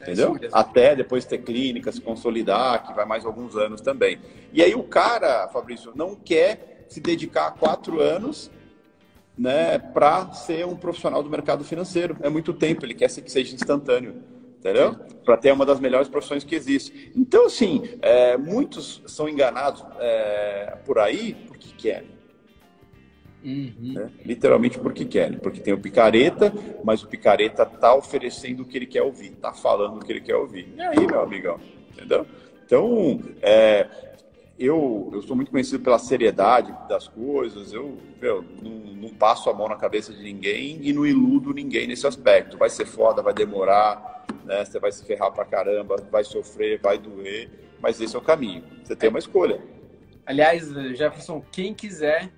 Entendeu? 0.00 0.36
É 0.40 0.48
Até 0.52 0.94
depois 0.94 1.24
ter 1.24 1.38
clínica, 1.38 1.90
se 1.90 2.00
consolidar, 2.00 2.86
que 2.86 2.92
vai 2.92 3.04
mais 3.04 3.26
alguns 3.26 3.56
anos 3.56 3.80
também. 3.80 4.20
E 4.52 4.62
aí 4.62 4.74
o 4.74 4.84
cara, 4.84 5.48
Fabrício, 5.48 5.92
não 5.94 6.14
quer 6.14 6.84
se 6.88 7.00
dedicar 7.00 7.48
a 7.48 7.50
quatro 7.50 8.00
anos 8.00 8.50
né, 9.38 9.78
para 9.78 10.32
ser 10.32 10.66
um 10.66 10.74
profissional 10.74 11.22
do 11.22 11.30
mercado 11.30 11.62
financeiro. 11.64 12.16
É 12.20 12.28
muito 12.28 12.52
tempo, 12.52 12.84
ele 12.84 12.94
quer 12.94 13.08
que 13.08 13.30
seja 13.30 13.54
instantâneo, 13.54 14.16
entendeu? 14.58 14.96
Para 15.24 15.36
ter 15.36 15.52
uma 15.52 15.64
das 15.64 15.78
melhores 15.78 16.08
profissões 16.08 16.42
que 16.42 16.54
existe. 16.54 17.12
Então, 17.14 17.46
assim, 17.46 17.82
é, 18.02 18.36
muitos 18.36 19.02
são 19.06 19.28
enganados 19.28 19.84
é, 20.00 20.76
por 20.84 20.98
aí 20.98 21.36
porque 21.46 21.68
querem. 21.76 22.18
Uhum. 23.44 23.92
Né? 23.94 24.10
Literalmente 24.24 24.78
porque 24.78 25.04
querem, 25.04 25.38
porque 25.38 25.60
tem 25.60 25.72
o 25.72 25.78
picareta, 25.78 26.52
mas 26.82 27.04
o 27.04 27.06
picareta 27.06 27.64
tá 27.64 27.94
oferecendo 27.94 28.62
o 28.62 28.66
que 28.66 28.76
ele 28.76 28.86
quer 28.86 29.02
ouvir, 29.02 29.30
tá 29.30 29.52
falando 29.52 29.96
o 29.96 30.04
que 30.04 30.10
ele 30.10 30.20
quer 30.20 30.34
ouvir. 30.34 30.74
E 30.76 30.82
aí, 30.82 31.06
meu 31.06 31.22
amigão, 31.22 31.60
entendeu? 31.92 32.26
Então, 32.66 33.22
é, 33.40 33.86
eu, 34.58 35.08
eu 35.12 35.22
sou 35.22 35.36
muito 35.36 35.50
conhecido 35.50 35.82
pela 35.82 35.98
seriedade 35.98 36.74
das 36.88 37.06
coisas, 37.06 37.72
eu 37.72 37.96
meu, 38.20 38.44
não, 38.60 38.70
não, 38.70 39.08
passo 39.10 39.48
a 39.48 39.54
mão 39.54 39.68
na 39.68 39.76
cabeça 39.76 40.12
de 40.12 40.22
ninguém 40.22 40.80
e 40.82 40.92
não 40.92 41.06
iludo 41.06 41.52
ninguém 41.52 41.86
nesse 41.86 42.06
aspecto. 42.06 42.58
Vai 42.58 42.68
ser 42.68 42.84
foda, 42.84 43.22
vai 43.22 43.32
demorar, 43.32 44.26
né? 44.44 44.64
você 44.64 44.80
vai 44.80 44.90
se 44.90 45.04
ferrar 45.04 45.30
pra 45.32 45.44
caramba, 45.44 45.96
vai 46.10 46.24
sofrer, 46.24 46.80
vai 46.80 46.98
doer, 46.98 47.48
mas 47.80 48.00
esse 48.00 48.16
é 48.16 48.18
o 48.18 48.22
caminho. 48.22 48.64
Você 48.82 48.96
tem 48.96 49.08
uma 49.08 49.20
escolha. 49.20 49.62
Aliás, 50.26 50.68
Jefferson, 50.96 51.42
quem 51.52 51.72
quiser 51.72 52.30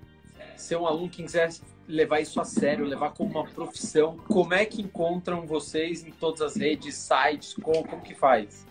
ser 0.55 0.75
um 0.75 0.85
aluno, 0.85 1.09
quem 1.09 1.25
quiser 1.25 1.49
levar 1.87 2.21
isso 2.21 2.39
a 2.39 2.45
sério, 2.45 2.85
levar 2.85 3.11
como 3.11 3.31
uma 3.31 3.45
profissão, 3.45 4.17
como 4.27 4.53
é 4.53 4.63
que 4.65 4.81
encontram 4.81 5.45
vocês 5.47 6.05
em 6.05 6.11
todas 6.11 6.41
as 6.41 6.55
redes, 6.55 6.95
sites, 6.95 7.55
como, 7.55 7.85
como 7.85 8.01
que 8.01 8.13
faz? 8.13 8.65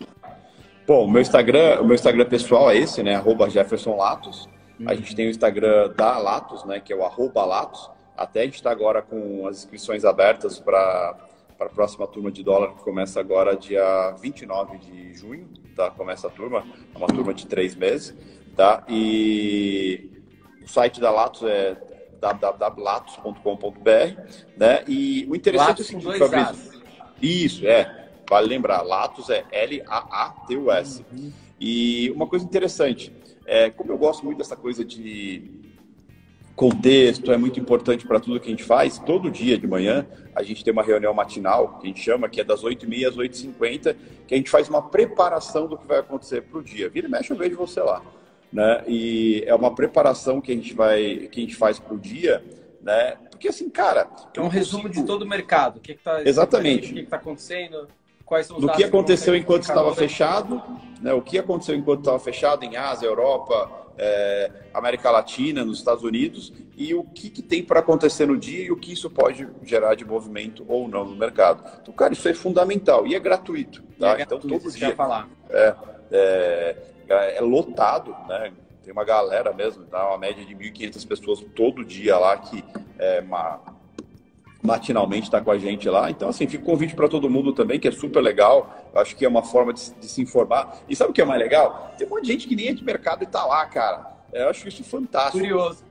Bom, 0.87 1.05
o 1.05 1.11
meu 1.11 1.23
Instagram, 1.23 1.81
o 1.81 1.85
meu 1.85 1.95
Instagram 1.95 2.27
pessoal 2.27 2.71
é 2.71 2.77
esse, 2.77 3.03
né? 3.03 3.15
Arroba 3.15 3.49
Jefferson 3.49 3.97
Latos. 3.97 4.49
Uhum. 4.79 4.89
A 4.89 4.95
gente 4.95 5.15
tem 5.15 5.27
o 5.27 5.31
Instagram 5.31 5.93
da 5.97 6.19
Latos, 6.19 6.65
né? 6.65 6.81
Que 6.81 6.93
é 6.93 6.97
o 6.97 7.05
arroba 7.05 7.45
Latos. 7.45 7.91
Até 8.17 8.41
a 8.43 8.45
gente 8.45 8.57
está 8.57 8.71
agora 8.71 9.01
com 9.01 9.47
as 9.47 9.59
inscrições 9.59 10.05
abertas 10.05 10.59
para 10.59 11.17
a 11.59 11.67
próxima 11.67 12.07
turma 12.07 12.31
de 12.31 12.43
dólar, 12.43 12.75
que 12.75 12.83
começa 12.83 13.21
agora 13.21 13.57
dia 13.57 14.11
29 14.21 14.79
de 14.79 15.15
junho, 15.15 15.49
tá? 15.77 15.91
Começa 15.91 16.27
a 16.27 16.31
turma, 16.31 16.65
é 16.95 16.99
uma 16.99 17.07
turma 17.07 17.33
de 17.33 17.47
três 17.47 17.75
meses, 17.75 18.17
tá? 18.57 18.85
E 18.89 20.11
o 20.63 20.69
site 20.69 21.01
da 21.01 21.11
Latos 21.11 21.43
é 21.45 21.77
www.latos.com.br, 22.21 23.89
né? 24.57 24.85
E 24.87 25.27
o 25.31 25.37
interessante 25.37 25.69
Latos 25.69 25.93
é 25.93 25.97
o 25.97 26.01
seguinte, 26.01 26.19
Fabrício. 26.19 26.83
Isso, 27.23 27.67
é. 27.67 28.00
Vale 28.31 28.47
lembrar, 28.47 28.83
Latos 28.83 29.29
é 29.29 29.45
L-A-A-T-U-S. 29.51 31.05
Uhum. 31.13 31.33
E 31.61 32.13
uma 32.13 32.29
coisa 32.29 32.45
interessante, 32.45 33.13
é, 33.45 33.71
como 33.71 33.91
eu 33.91 33.99
gosto 33.99 34.25
muito 34.25 34.39
dessa 34.39 34.55
coisa 34.55 34.85
de 34.85 35.51
contexto, 36.55 37.33
é 37.33 37.37
muito 37.37 37.59
importante 37.59 38.07
para 38.07 38.21
tudo 38.21 38.39
que 38.39 38.47
a 38.47 38.51
gente 38.51 38.63
faz, 38.63 39.01
todo 39.01 39.29
dia 39.33 39.59
de 39.59 39.67
manhã 39.67 40.07
a 40.33 40.45
gente 40.45 40.63
tem 40.63 40.73
uma 40.73 40.85
reunião 40.85 41.13
matinal, 41.13 41.81
que 41.81 41.87
a 41.87 41.89
gente 41.89 42.01
chama, 42.01 42.29
que 42.29 42.41
é 42.41 42.45
das 42.45 42.63
8h30 42.63 43.09
às 43.09 43.17
8h50, 43.17 43.97
que 44.29 44.35
a 44.35 44.37
gente 44.37 44.49
faz 44.49 44.69
uma 44.69 44.81
preparação 44.81 45.67
do 45.67 45.77
que 45.77 45.85
vai 45.85 45.99
acontecer 45.99 46.43
para 46.43 46.61
o 46.61 46.63
dia. 46.63 46.89
Vira 46.89 47.09
e 47.09 47.11
mexe, 47.11 47.33
eu 47.33 47.37
vejo 47.37 47.57
você 47.57 47.81
lá. 47.81 48.01
Né? 48.53 48.85
E 48.87 49.43
é 49.45 49.55
uma 49.57 49.75
preparação 49.75 50.41
que 50.41 50.53
a 50.53 50.55
gente, 50.55 50.73
vai, 50.73 51.29
que 51.33 51.41
a 51.41 51.43
gente 51.43 51.57
faz 51.57 51.81
para 51.81 51.95
o 51.95 51.99
dia, 51.99 52.45
né? 52.81 53.17
Porque 53.31 53.49
assim, 53.49 53.69
cara. 53.69 54.09
É 54.35 54.41
um 54.41 54.49
resumo 54.49 54.85
consigo... 54.85 55.01
de 55.01 55.07
todo 55.07 55.23
o 55.23 55.29
mercado. 55.29 55.79
O 55.79 55.81
que 55.81 55.93
está 55.93 56.23
Exatamente. 56.23 56.91
O 56.91 56.95
que 56.95 57.01
está 57.01 57.17
acontecendo? 57.17 57.89
Quais 58.31 58.47
são 58.47 58.59
os 58.59 58.63
do 58.63 58.71
que 58.71 58.85
aconteceu 58.85 59.35
enquanto 59.35 59.63
estava 59.63 59.93
fechado, 59.93 60.63
né, 61.01 61.13
o 61.13 61.21
que 61.21 61.37
aconteceu 61.37 61.75
enquanto 61.75 61.99
estava 61.99 62.19
fechado 62.21 62.65
em 62.65 62.77
Ásia, 62.77 63.09
Europa, 63.09 63.69
é, 63.99 64.53
América 64.73 65.11
Latina, 65.11 65.65
nos 65.65 65.79
Estados 65.79 66.05
Unidos, 66.05 66.53
e 66.77 66.95
o 66.95 67.03
que, 67.03 67.29
que 67.29 67.43
tem 67.43 67.61
para 67.61 67.81
acontecer 67.81 68.27
no 68.27 68.39
dia 68.39 68.67
e 68.67 68.71
o 68.71 68.77
que 68.77 68.93
isso 68.93 69.11
pode 69.11 69.49
gerar 69.65 69.97
de 69.97 70.05
movimento 70.05 70.65
ou 70.69 70.87
não 70.87 71.05
no 71.05 71.17
mercado. 71.17 71.69
Então, 71.83 71.93
cara, 71.93 72.13
isso 72.13 72.29
é 72.29 72.33
fundamental 72.33 73.05
e 73.05 73.17
é 73.17 73.19
gratuito. 73.19 73.83
Tá? 73.99 74.17
É 74.17 74.23
então, 74.23 74.39
gratuito, 74.39 74.63
todo 74.63 74.73
dia. 74.73 74.95
Falar. 74.95 75.29
É, 75.51 75.75
é, 76.13 76.77
é, 77.09 77.41
lotado, 77.41 78.15
né? 78.29 78.53
Tem 78.85 78.93
uma 78.93 79.05
galera 79.05 79.53
mesmo, 79.53 79.83
dá 79.87 80.07
uma 80.07 80.19
média 80.19 80.47
de 80.47 80.55
1.500 80.55 81.09
pessoas 81.09 81.41
todo 81.57 81.85
dia 81.85 82.17
lá 82.17 82.37
que 82.37 82.65
é 82.97 83.21
uma, 83.21 83.61
matinalmente 84.63 85.25
está 85.25 85.41
com 85.41 85.51
a 85.51 85.59
gente 85.59 85.89
lá. 85.89 86.11
Então, 86.11 86.29
assim, 86.29 86.47
fica 86.47 86.63
o 86.63 86.67
convite 86.67 86.95
para 86.95 87.09
todo 87.09 87.31
mundo 87.31 87.53
também, 87.53 87.79
que 87.79 87.89
é 87.89 87.93
super 87.93 88.21
legal. 88.21 88.91
Eu 88.93 89.01
acho 89.01 89.17
que 89.17 89.25
é 89.25 89.29
uma 89.29 89.43
forma 89.43 89.73
de, 89.73 89.93
de, 89.95 90.07
se 90.07 90.21
informar. 90.21 90.79
E 90.89 90.95
sabe 90.95 91.11
o 91.11 91.15
que 91.15 91.23
é 91.23 91.25
mais 91.25 91.41
legal? 91.41 91.95
Tem 91.97 92.07
um 92.07 92.11
monte 92.11 92.23
de 92.23 92.33
gente 92.33 92.49
que 92.49 92.57
nem 92.57 92.69
é 92.69 92.73
de 92.73 92.85
mercado 92.85 93.23
e 93.23 93.25
está 93.25 93.45
lá, 93.45 93.65
cara. 93.67 94.07
Eu 94.33 94.49
acho 94.49 94.69
isso 94.69 94.85
fantástico. 94.85 95.39
Curioso. 95.39 95.85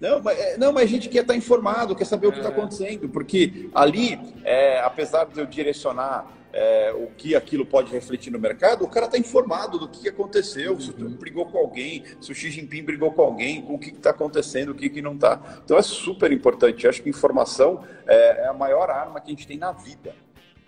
Não, 0.00 0.22
mas, 0.22 0.38
é, 0.38 0.58
não, 0.58 0.72
mas 0.72 0.84
a 0.84 0.86
gente 0.86 1.08
quer 1.08 1.20
estar 1.20 1.32
tá 1.32 1.36
informado, 1.36 1.94
quer 1.94 2.04
saber 2.04 2.26
o 2.26 2.32
que 2.32 2.38
está 2.38 2.50
é. 2.50 2.52
acontecendo, 2.52 3.08
porque 3.08 3.70
ali, 3.74 4.18
é, 4.44 4.80
apesar 4.80 5.24
de 5.24 5.40
eu 5.40 5.46
direcionar 5.46 6.26
é, 6.56 6.90
o 6.94 7.08
que 7.08 7.36
aquilo 7.36 7.66
pode 7.66 7.92
refletir 7.92 8.32
no 8.32 8.38
mercado, 8.38 8.82
o 8.82 8.88
cara 8.88 9.04
está 9.04 9.18
informado 9.18 9.78
do 9.78 9.86
que 9.86 10.08
aconteceu, 10.08 10.80
se 10.80 10.90
uhum. 10.90 11.10
brigou 11.10 11.44
com 11.44 11.58
alguém, 11.58 12.02
se 12.18 12.32
o 12.32 12.34
Xi 12.34 12.50
Jinping 12.50 12.82
brigou 12.82 13.12
com 13.12 13.20
alguém, 13.20 13.60
com 13.60 13.74
o 13.74 13.78
que 13.78 13.90
está 13.90 14.08
acontecendo, 14.08 14.70
o 14.70 14.74
que, 14.74 14.88
que 14.88 15.02
não 15.02 15.14
está. 15.14 15.60
Então 15.62 15.76
é 15.76 15.82
super 15.82 16.32
importante. 16.32 16.84
Eu 16.84 16.90
acho 16.90 17.02
que 17.02 17.10
informação 17.10 17.84
é, 18.06 18.44
é 18.44 18.46
a 18.46 18.54
maior 18.54 18.88
arma 18.88 19.20
que 19.20 19.26
a 19.26 19.34
gente 19.34 19.46
tem 19.46 19.58
na 19.58 19.72
vida. 19.72 20.14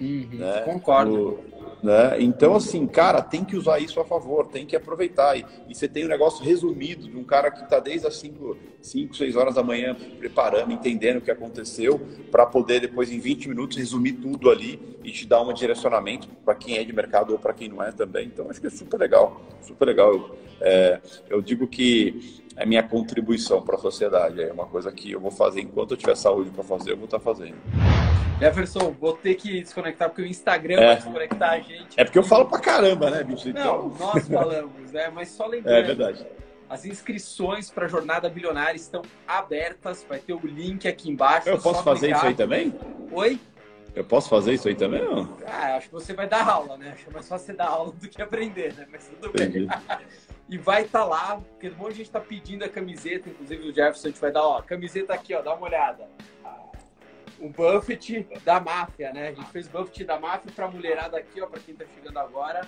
Uhum, 0.01 0.29
né? 0.33 0.61
Concordo. 0.61 1.41
O, 1.45 1.59
né? 1.83 2.17
Então, 2.21 2.55
assim, 2.55 2.87
cara, 2.87 3.23
tem 3.23 3.45
que 3.45 3.57
usar 3.57 3.79
isso 3.79 4.01
a 4.01 4.05
favor, 4.05 4.47
tem 4.47 4.67
que 4.67 4.75
aproveitar. 4.75 5.37
E, 5.37 5.45
e 5.69 5.75
você 5.75 5.89
tem 5.89 6.05
um 6.05 6.09
negócio 6.09 6.45
resumido 6.45 7.09
de 7.09 7.17
um 7.17 7.25
cara 7.25 7.51
que 7.51 7.63
está 7.63 7.79
desde 7.79 8.07
as 8.07 8.17
5, 8.17 8.57
5, 8.81 9.17
6 9.17 9.37
horas 9.37 9.55
da 9.55 9.63
manhã 9.63 9.97
preparando, 10.19 10.73
entendendo 10.73 11.19
o 11.19 11.21
que 11.21 11.31
aconteceu, 11.31 12.01
para 12.31 12.47
poder 12.47 12.81
depois, 12.81 13.11
em 13.11 13.19
20 13.19 13.49
minutos, 13.49 13.77
resumir 13.77 14.15
tudo 14.15 14.51
ali 14.51 14.81
e 15.05 15.11
te 15.11 15.27
dar 15.27 15.43
um 15.43 15.53
direcionamento 15.53 16.29
para 16.45 16.55
quem 16.55 16.79
é 16.79 16.85
de 16.85 16.93
mercado 16.93 17.33
ou 17.33 17.39
para 17.39 17.53
quem 17.53 17.69
não 17.69 17.83
é 17.83 17.93
também. 17.93 18.27
Então, 18.27 18.51
acho 18.51 18.61
que 18.61 18.67
é 18.67 18.71
super 18.71 18.99
legal, 18.99 19.41
super 19.63 19.87
legal. 19.87 20.13
Eu, 20.13 20.39
é, 20.61 21.01
eu 21.31 21.41
digo 21.41 21.67
que 21.67 22.43
é 22.57 22.67
minha 22.67 22.83
contribuição 22.83 23.63
para 23.63 23.77
a 23.77 23.79
sociedade, 23.79 24.43
é 24.43 24.53
uma 24.53 24.67
coisa 24.67 24.91
que 24.91 25.13
eu 25.13 25.21
vou 25.21 25.31
fazer 25.31 25.61
enquanto 25.61 25.93
eu 25.93 25.97
tiver 25.97 26.17
saúde 26.17 26.51
para 26.51 26.65
fazer, 26.65 26.93
eu 26.93 26.97
vou 26.97 27.05
estar 27.05 27.19
tá 27.19 27.25
fazendo. 27.25 27.57
Jefferson, 28.39 28.93
vou 28.93 29.15
ter 29.15 29.35
que 29.35 29.61
desconectar 29.61 30.09
porque 30.09 30.23
o 30.23 30.27
Instagram 30.27 30.81
é. 30.81 30.87
vai 30.87 30.97
desconectar 30.97 31.51
a 31.51 31.59
gente. 31.59 31.89
É 31.97 32.05
porque 32.05 32.19
eu 32.19 32.23
falo 32.23 32.47
pra 32.47 32.61
caramba, 32.61 33.11
né, 33.11 33.25
bicho? 33.25 33.49
Então... 33.49 33.89
Não, 33.89 33.99
nós 33.99 34.29
falamos, 34.29 34.93
né? 34.93 35.11
Mas 35.13 35.29
só 35.31 35.47
lembrando. 35.49 35.77
É 35.77 35.83
verdade. 35.83 36.27
As 36.71 36.85
inscrições 36.85 37.69
para 37.71 37.87
a 37.87 37.89
Jornada 37.89 38.29
Bilionária 38.29 38.77
estão 38.77 39.03
abertas. 39.27 40.07
Vai 40.09 40.21
ter 40.21 40.35
o 40.35 40.41
link 40.45 40.87
aqui 40.87 41.11
embaixo. 41.11 41.49
Eu 41.49 41.59
posso 41.59 41.83
fazer 41.83 42.09
clicar. 42.09 42.19
isso 42.19 42.27
aí 42.27 42.35
também? 42.35 42.75
Oi? 43.11 43.41
Eu 43.97 44.05
posso 44.05 44.29
fazer 44.29 44.53
isso 44.53 44.69
aí 44.69 44.77
também? 44.77 45.03
Não? 45.03 45.37
Ah, 45.45 45.77
acho 45.77 45.89
que 45.89 45.95
você 45.95 46.13
vai 46.13 46.29
dar 46.29 46.47
aula, 46.49 46.77
né? 46.77 46.93
Acho 46.95 47.11
mais 47.11 47.29
fácil 47.29 47.47
você 47.47 47.53
dar 47.55 47.69
aula 47.69 47.91
do 47.91 48.09
que 48.09 48.23
aprender, 48.23 48.73
né? 48.75 48.87
Mas 48.93 49.09
tudo 49.09 49.31
Entendi. 49.31 49.67
bem. 49.67 49.69
e 50.49 50.59
vai 50.59 50.83
estar 50.83 51.01
tá 51.01 51.05
lá, 51.05 51.41
porque 51.51 51.71
um 51.71 51.75
monte 51.75 51.93
de 51.93 51.97
gente 51.97 52.07
está 52.07 52.21
pedindo 52.21 52.65
a 52.65 52.69
camiseta, 52.69 53.29
inclusive 53.29 53.69
o 53.69 53.75
Jefferson, 53.75 54.09
a 54.09 54.11
gente 54.11 54.21
vai 54.21 54.31
dar, 54.31 54.43
ó, 54.43 54.63
camiseta 54.63 55.15
aqui, 55.15 55.35
ó, 55.35 55.43
dá 55.43 55.55
uma 55.55 55.67
olhada 55.67 56.07
o 57.41 57.49
Buffett 57.49 58.27
da 58.45 58.61
máfia, 58.61 59.13
né? 59.13 59.29
A 59.29 59.33
gente 59.33 59.51
fez 59.51 59.69
Buffett 59.69 60.05
da 60.05 60.19
máfia 60.19 60.53
para 60.55 60.69
mulherada 60.69 61.17
aqui, 61.17 61.41
ó, 61.41 61.47
para 61.47 61.61
quem 61.61 61.75
tá 61.75 61.85
chegando 61.95 62.19
agora. 62.19 62.67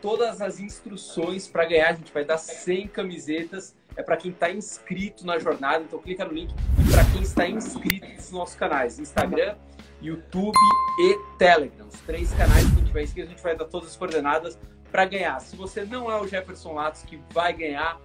Todas 0.00 0.40
as 0.40 0.60
instruções 0.60 1.48
para 1.48 1.64
ganhar, 1.64 1.90
a 1.90 1.92
gente 1.94 2.12
vai 2.12 2.24
dar 2.24 2.38
100 2.38 2.88
camisetas. 2.88 3.74
É 3.96 4.02
para 4.02 4.16
quem 4.16 4.32
está 4.32 4.50
inscrito 4.50 5.24
na 5.24 5.38
jornada, 5.38 5.84
então 5.84 5.98
clica 5.98 6.24
no 6.24 6.32
link. 6.32 6.52
E 6.52 6.92
para 6.92 7.04
quem 7.12 7.22
está 7.22 7.48
inscrito 7.48 8.06
nos 8.06 8.30
nossos 8.30 8.56
canais, 8.56 8.98
Instagram, 8.98 9.56
YouTube 10.02 10.58
e 10.98 11.18
Telegram. 11.38 11.86
Os 11.86 12.00
três 12.00 12.30
canais 12.32 12.66
que 12.66 12.72
a 12.72 12.80
gente 12.80 12.92
vai 12.92 13.02
inscrever, 13.04 13.28
a 13.28 13.30
gente 13.34 13.42
vai 13.42 13.56
dar 13.56 13.64
todas 13.66 13.90
as 13.90 13.96
coordenadas 13.96 14.58
para 14.90 15.04
ganhar. 15.06 15.40
Se 15.40 15.56
você 15.56 15.84
não 15.84 16.10
é 16.10 16.20
o 16.20 16.26
Jefferson 16.26 16.74
Latos 16.74 17.02
que 17.02 17.18
vai 17.30 17.52
ganhar, 17.52 18.00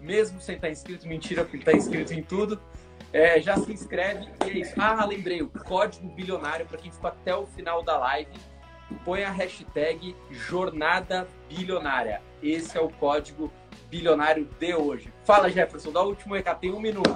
mesmo 0.00 0.40
sem 0.40 0.56
estar 0.56 0.70
inscrito, 0.70 1.06
mentira, 1.06 1.42
porque 1.42 1.56
ele 1.56 1.62
está 1.62 1.72
inscrito 1.72 2.12
em 2.12 2.22
tudo 2.22 2.60
É, 3.16 3.40
já 3.40 3.56
se 3.56 3.72
inscreve 3.72 4.28
e 4.44 4.50
é 4.50 4.58
isso. 4.58 4.74
Ah, 4.76 5.02
lembrei, 5.06 5.40
o 5.40 5.48
código 5.48 6.06
bilionário 6.06 6.66
para 6.66 6.76
quem 6.76 6.92
ficou 6.92 7.08
até 7.08 7.34
o 7.34 7.46
final 7.46 7.82
da 7.82 7.96
live. 7.96 8.30
Põe 9.06 9.24
a 9.24 9.30
hashtag 9.30 10.14
Jornada 10.30 11.26
Bilionária. 11.48 12.20
Esse 12.42 12.76
é 12.76 12.80
o 12.80 12.90
código 12.90 13.50
bilionário 13.90 14.46
de 14.60 14.74
hoje. 14.74 15.10
Fala, 15.24 15.48
Jefferson, 15.48 15.92
dá 15.92 16.02
o 16.02 16.08
último 16.08 16.34
recado, 16.34 16.60
tem 16.60 16.70
um 16.70 16.78
minuto. 16.78 17.08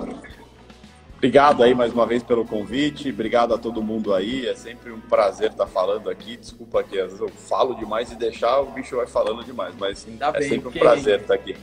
Obrigado 1.16 1.62
aí 1.62 1.74
mais 1.74 1.92
uma 1.92 2.06
vez 2.06 2.22
pelo 2.22 2.46
convite, 2.46 3.10
obrigado 3.10 3.52
a 3.52 3.58
todo 3.58 3.82
mundo 3.82 4.14
aí, 4.14 4.48
é 4.48 4.54
sempre 4.54 4.90
um 4.90 5.00
prazer 5.00 5.50
estar 5.50 5.66
falando 5.66 6.08
aqui. 6.08 6.38
Desculpa 6.38 6.82
que 6.82 6.98
às 6.98 7.08
vezes 7.08 7.20
eu 7.20 7.28
falo 7.28 7.74
demais 7.74 8.10
e 8.10 8.16
deixar 8.16 8.58
o 8.60 8.70
bicho 8.70 8.96
vai 8.96 9.06
falando 9.06 9.44
demais, 9.44 9.74
mas 9.78 10.06
ainda 10.08 10.28
é 10.28 10.32
bem, 10.32 10.48
sempre 10.48 10.68
um 10.68 10.72
prazer 10.72 11.20
estar 11.20 11.34
aqui. 11.34 11.54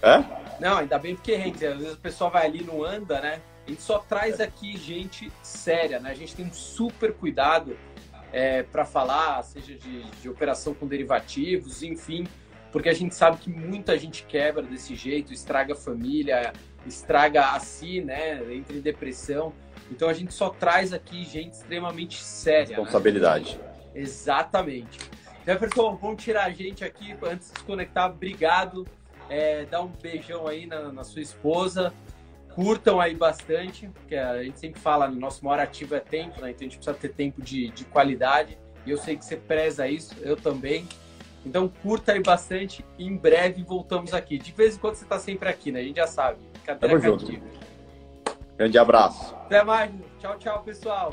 É? 0.00 0.24
Não, 0.58 0.78
ainda 0.78 0.98
bem 0.98 1.14
porque 1.14 1.34
rende. 1.34 1.66
Às 1.66 1.76
vezes 1.76 1.92
o 1.92 1.98
pessoal 1.98 2.30
vai 2.30 2.46
ali 2.46 2.64
não 2.64 2.82
anda, 2.82 3.20
né? 3.20 3.42
A 3.66 3.70
gente 3.70 3.82
só 3.82 3.98
traz 3.98 4.40
aqui 4.40 4.76
gente 4.76 5.32
séria, 5.42 5.98
né? 5.98 6.10
A 6.10 6.14
gente 6.14 6.34
tem 6.34 6.44
um 6.44 6.52
super 6.52 7.14
cuidado 7.14 7.76
é, 8.32 8.62
para 8.62 8.84
falar, 8.84 9.42
seja 9.42 9.74
de, 9.74 10.02
de 10.02 10.28
operação 10.28 10.74
com 10.74 10.86
derivativos, 10.86 11.82
enfim, 11.82 12.26
porque 12.72 12.88
a 12.88 12.92
gente 12.92 13.14
sabe 13.14 13.38
que 13.38 13.48
muita 13.48 13.96
gente 13.98 14.24
quebra 14.24 14.62
desse 14.62 14.94
jeito, 14.94 15.32
estraga 15.32 15.74
a 15.74 15.76
família, 15.76 16.52
estraga 16.86 17.52
a 17.52 17.60
si, 17.60 18.00
né? 18.00 18.42
Entra 18.52 18.76
em 18.76 18.80
depressão. 18.80 19.52
Então 19.90 20.08
a 20.08 20.12
gente 20.12 20.32
só 20.32 20.50
traz 20.50 20.92
aqui 20.92 21.24
gente 21.24 21.52
extremamente 21.52 22.22
séria. 22.22 22.76
Né? 22.76 22.82
Responsabilidade. 22.82 23.58
Né? 23.58 23.74
Exatamente. 23.94 24.98
Jefferson, 25.46 25.96
vamos 25.96 26.22
tirar 26.22 26.44
a 26.44 26.50
gente 26.50 26.84
aqui 26.84 27.14
antes 27.22 27.52
de 27.52 27.58
se 27.58 27.64
conectar. 27.64 28.06
Obrigado. 28.06 28.86
É, 29.28 29.64
dá 29.66 29.82
um 29.82 29.88
beijão 29.88 30.46
aí 30.46 30.66
na, 30.66 30.92
na, 30.92 31.04
sua 31.04 31.22
esposa. 31.22 31.92
Curtam 32.54 33.00
aí 33.00 33.14
bastante, 33.14 33.88
porque 33.88 34.14
a 34.14 34.42
gente 34.42 34.60
sempre 34.60 34.80
fala, 34.80 35.08
nosso 35.08 35.44
maior 35.44 35.60
ativo 35.60 35.94
é 35.94 36.00
tempo, 36.00 36.40
né? 36.40 36.50
Então 36.50 36.60
a 36.60 36.70
gente 36.70 36.76
precisa 36.76 36.94
ter 36.94 37.08
tempo 37.08 37.42
de, 37.42 37.70
de 37.70 37.84
qualidade. 37.84 38.56
E 38.86 38.90
eu 38.90 38.98
sei 38.98 39.16
que 39.16 39.24
você 39.24 39.36
preza 39.36 39.88
isso, 39.88 40.14
eu 40.22 40.36
também. 40.36 40.86
Então 41.44 41.68
curta 41.68 42.12
aí 42.12 42.22
bastante 42.22 42.84
e 42.98 43.06
em 43.06 43.16
breve 43.16 43.62
voltamos 43.62 44.14
aqui. 44.14 44.38
De 44.38 44.52
vez 44.52 44.76
em 44.76 44.78
quando 44.78 44.94
você 44.94 45.04
está 45.04 45.18
sempre 45.18 45.48
aqui, 45.48 45.72
né? 45.72 45.80
A 45.80 45.84
gente 45.84 45.96
já 45.96 46.06
sabe. 46.06 46.38
Tamo 46.80 46.98
junto. 46.98 47.26
Grande 48.56 48.78
abraço. 48.78 49.34
Até 49.34 49.62
mais. 49.64 49.90
Tchau, 50.20 50.38
tchau, 50.38 50.62
pessoal. 50.62 51.10